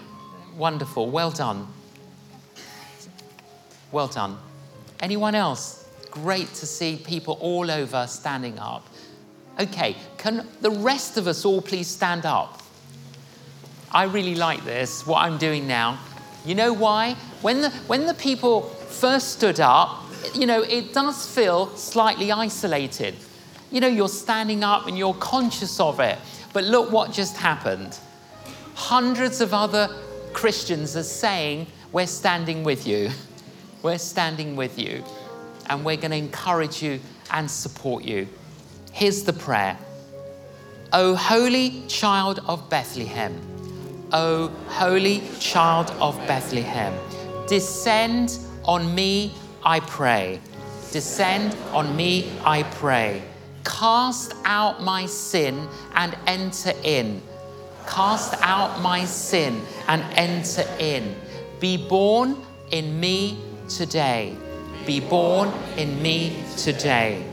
Wonderful. 0.57 1.09
Well 1.09 1.31
done. 1.31 1.67
Well 3.93 4.09
done. 4.09 4.37
Anyone 4.99 5.33
else? 5.33 5.87
Great 6.11 6.53
to 6.55 6.65
see 6.65 6.97
people 6.97 7.37
all 7.39 7.71
over 7.71 8.05
standing 8.07 8.59
up. 8.59 8.85
Okay, 9.59 9.95
can 10.17 10.47
the 10.61 10.71
rest 10.71 11.17
of 11.17 11.27
us 11.27 11.45
all 11.45 11.61
please 11.61 11.87
stand 11.87 12.25
up? 12.25 12.61
I 13.91 14.03
really 14.03 14.35
like 14.35 14.63
this, 14.65 15.07
what 15.07 15.19
I'm 15.19 15.37
doing 15.37 15.67
now. 15.67 15.99
You 16.45 16.55
know 16.55 16.73
why? 16.73 17.15
When 17.41 17.61
the, 17.61 17.69
when 17.87 18.05
the 18.05 18.13
people 18.13 18.75
first 18.89 19.33
stood 19.33 19.59
up, 19.59 20.03
you 20.33 20.45
know, 20.45 20.61
it 20.61 20.93
does 20.93 21.27
feel 21.33 21.75
slightly 21.75 22.31
isolated. 22.31 23.15
You 23.71 23.81
know, 23.81 23.87
you're 23.87 24.09
standing 24.09 24.63
up 24.63 24.87
and 24.87 24.97
you're 24.97 25.13
conscious 25.15 25.79
of 25.79 25.99
it. 25.99 26.17
But 26.53 26.63
look 26.63 26.91
what 26.91 27.11
just 27.11 27.37
happened. 27.37 27.97
Hundreds 28.73 29.41
of 29.41 29.53
other 29.53 29.89
Christians 30.33 30.95
are 30.95 31.03
saying, 31.03 31.67
We're 31.91 32.07
standing 32.07 32.63
with 32.63 32.87
you. 32.87 33.11
We're 33.83 33.97
standing 33.97 34.55
with 34.55 34.77
you. 34.77 35.03
And 35.67 35.85
we're 35.85 35.97
going 35.97 36.11
to 36.11 36.17
encourage 36.17 36.81
you 36.81 36.99
and 37.31 37.49
support 37.49 38.03
you. 38.03 38.27
Here's 38.91 39.23
the 39.23 39.33
prayer 39.33 39.77
O 40.91 41.15
holy 41.15 41.83
child 41.87 42.41
of 42.47 42.69
Bethlehem, 42.69 43.39
O 44.11 44.47
holy 44.67 45.21
child 45.39 45.91
of 46.01 46.17
Bethlehem, 46.27 46.93
descend 47.47 48.39
on 48.65 48.93
me, 48.93 49.33
I 49.63 49.79
pray. 49.79 50.39
Descend 50.91 51.55
on 51.71 51.95
me, 51.95 52.31
I 52.43 52.63
pray. 52.63 53.21
Cast 53.63 54.33
out 54.45 54.81
my 54.81 55.05
sin 55.05 55.67
and 55.93 56.17
enter 56.25 56.73
in. 56.83 57.21
Cast 57.87 58.33
out 58.41 58.81
my 58.81 59.05
sin 59.05 59.61
and 59.87 60.03
enter 60.13 60.65
in. 60.79 61.15
Be 61.59 61.77
born 61.77 62.35
in 62.71 62.99
me 62.99 63.37
today. 63.67 64.35
Be 64.85 64.99
born 64.99 65.51
in 65.77 66.01
me 66.01 66.43
today. 66.57 67.23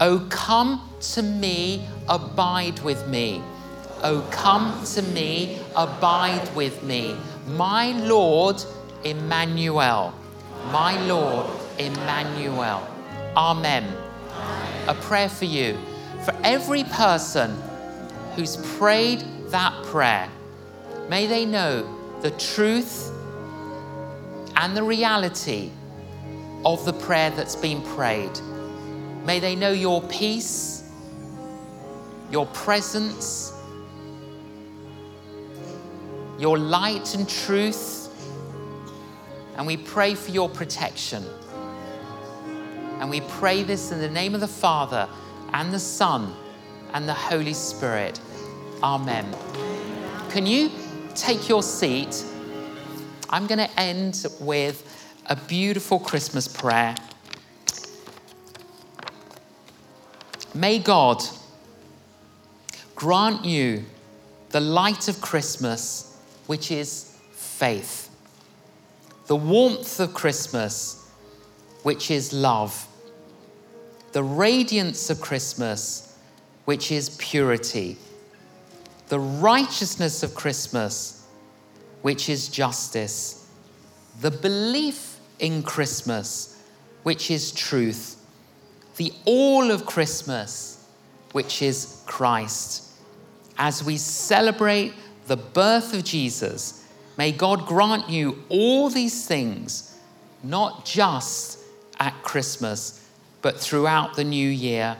Oh, 0.00 0.26
come 0.30 0.80
to 1.00 1.22
me, 1.22 1.86
abide 2.08 2.80
with 2.80 3.06
me. 3.08 3.42
Oh, 4.02 4.26
come 4.30 4.84
to 4.94 5.02
me, 5.02 5.58
abide 5.74 6.54
with 6.54 6.82
me. 6.82 7.16
My 7.46 7.92
Lord, 7.92 8.62
Emmanuel. 9.04 10.14
My 10.72 11.00
Lord, 11.06 11.46
Emmanuel. 11.78 12.86
Amen. 13.36 13.84
A 14.88 14.94
prayer 14.94 15.28
for 15.28 15.44
you. 15.44 15.78
For 16.24 16.34
every 16.42 16.84
person 16.84 17.56
who's 18.34 18.56
prayed 18.78 19.24
that 19.48 19.72
prayer, 19.84 20.28
may 21.08 21.26
they 21.26 21.44
know 21.44 22.18
the 22.22 22.30
truth 22.32 23.12
and 24.56 24.76
the 24.76 24.82
reality 24.82 25.70
of 26.64 26.84
the 26.84 26.92
prayer 26.92 27.30
that's 27.30 27.54
been 27.54 27.80
prayed. 27.82 28.40
May 29.24 29.38
they 29.38 29.54
know 29.54 29.70
your 29.70 30.02
peace, 30.02 30.82
your 32.30 32.46
presence, 32.46 33.52
your 36.38 36.58
light 36.58 37.14
and 37.14 37.28
truth. 37.28 38.05
And 39.56 39.66
we 39.66 39.76
pray 39.76 40.14
for 40.14 40.30
your 40.30 40.48
protection. 40.48 41.24
And 43.00 43.10
we 43.10 43.20
pray 43.22 43.62
this 43.62 43.92
in 43.92 44.00
the 44.00 44.10
name 44.10 44.34
of 44.34 44.40
the 44.40 44.48
Father 44.48 45.08
and 45.52 45.72
the 45.72 45.78
Son 45.78 46.34
and 46.92 47.08
the 47.08 47.14
Holy 47.14 47.54
Spirit. 47.54 48.20
Amen. 48.82 49.34
Can 50.30 50.46
you 50.46 50.70
take 51.14 51.48
your 51.48 51.62
seat? 51.62 52.24
I'm 53.30 53.46
going 53.46 53.58
to 53.58 53.80
end 53.80 54.26
with 54.40 54.82
a 55.26 55.36
beautiful 55.36 55.98
Christmas 55.98 56.46
prayer. 56.46 56.94
May 60.54 60.78
God 60.78 61.22
grant 62.94 63.44
you 63.44 63.84
the 64.50 64.60
light 64.60 65.08
of 65.08 65.20
Christmas, 65.20 66.18
which 66.46 66.70
is 66.70 67.14
faith, 67.32 68.05
the 69.26 69.36
warmth 69.36 69.98
of 70.00 70.14
Christmas, 70.14 71.10
which 71.82 72.10
is 72.10 72.32
love, 72.32 72.86
the 74.12 74.22
radiance 74.22 75.10
of 75.10 75.20
Christmas, 75.20 76.16
which 76.64 76.92
is 76.92 77.10
purity, 77.10 77.96
the 79.08 79.20
righteousness 79.20 80.22
of 80.22 80.34
Christmas, 80.34 81.26
which 82.02 82.28
is 82.28 82.48
justice, 82.48 83.48
the 84.20 84.30
belief 84.30 85.18
in 85.38 85.62
Christmas, 85.62 86.62
which 87.02 87.30
is 87.30 87.52
truth. 87.52 88.16
The 88.96 89.12
all 89.26 89.70
of 89.70 89.84
Christmas, 89.84 90.86
which 91.32 91.62
is 91.62 92.02
Christ. 92.06 92.84
As 93.58 93.84
we 93.84 93.96
celebrate 93.96 94.94
the 95.26 95.36
birth 95.36 95.92
of 95.92 96.04
Jesus, 96.04 96.85
may 97.16 97.32
God 97.32 97.66
grant 97.66 98.08
you 98.08 98.42
all 98.48 98.90
these 98.90 99.26
things, 99.26 99.98
not 100.42 100.84
just 100.84 101.58
at 101.98 102.14
Christmas, 102.22 103.08
but 103.42 103.58
throughout 103.58 104.16
the 104.16 104.24
new 104.24 104.48
year 104.48 104.96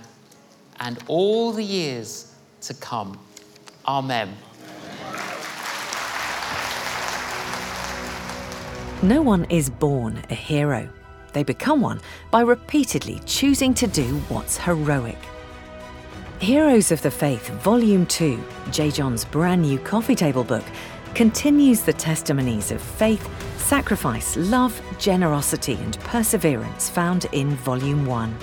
and 0.80 0.98
all 1.08 1.52
the 1.52 1.64
years 1.64 2.32
to 2.62 2.74
come. 2.74 3.18
Amen. 3.86 4.34
No 9.02 9.20
one 9.20 9.44
is 9.50 9.68
born 9.68 10.22
a 10.30 10.34
hero. 10.34 10.88
They 11.32 11.42
become 11.42 11.82
one 11.82 12.00
by 12.30 12.40
repeatedly 12.40 13.20
choosing 13.26 13.74
to 13.74 13.86
do 13.86 14.16
what's 14.30 14.56
heroic. 14.56 15.18
Heroes 16.40 16.90
of 16.92 17.02
the 17.02 17.10
Faith, 17.10 17.48
Volume 17.62 18.06
2, 18.06 18.42
J. 18.70 18.90
John's 18.90 19.24
brand 19.24 19.62
new 19.62 19.78
coffee 19.78 20.14
table 20.14 20.44
book, 20.44 20.64
continues 21.16 21.80
the 21.80 21.94
testimonies 21.94 22.70
of 22.70 22.78
faith, 22.78 23.26
sacrifice, 23.56 24.36
love, 24.36 24.78
generosity, 24.98 25.72
and 25.72 25.98
perseverance 26.00 26.90
found 26.90 27.24
in 27.32 27.56
Volume 27.56 28.04
1. 28.04 28.36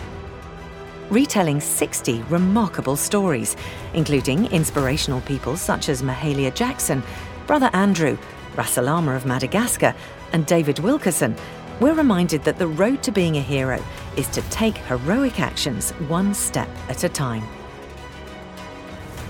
Retelling 1.11 1.61
60 1.61 2.23
remarkable 2.29 2.95
stories, 2.95 3.55
including 3.93 4.47
inspirational 4.47 5.21
people 5.21 5.55
such 5.55 5.87
as 5.87 6.01
Mahalia 6.01 6.51
Jackson, 6.51 7.03
Brother 7.45 7.69
Andrew, 7.73 8.17
Rasalama 8.55 9.15
of 9.15 9.27
Madagascar, 9.27 9.93
and 10.31 10.43
David 10.47 10.79
Wilkerson, 10.79 11.35
we're 11.79 11.93
reminded 11.93 12.43
that 12.43 12.57
the 12.57 12.65
road 12.65 13.03
to 13.03 13.11
being 13.11 13.37
a 13.37 13.41
hero 13.41 13.79
is 14.17 14.27
to 14.29 14.41
take 14.49 14.77
heroic 14.77 15.39
actions 15.39 15.91
one 16.09 16.33
step 16.33 16.69
at 16.89 17.03
a 17.03 17.09
time. 17.09 17.43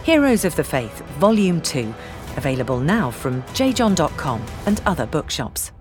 Heroes 0.04 0.46
of 0.46 0.56
the 0.56 0.64
Faith, 0.64 1.00
Volume 1.18 1.60
2, 1.60 1.94
available 2.38 2.80
now 2.80 3.12
from 3.12 3.42
jjohn.com 3.54 4.42
and 4.66 4.82
other 4.86 5.06
bookshops. 5.06 5.72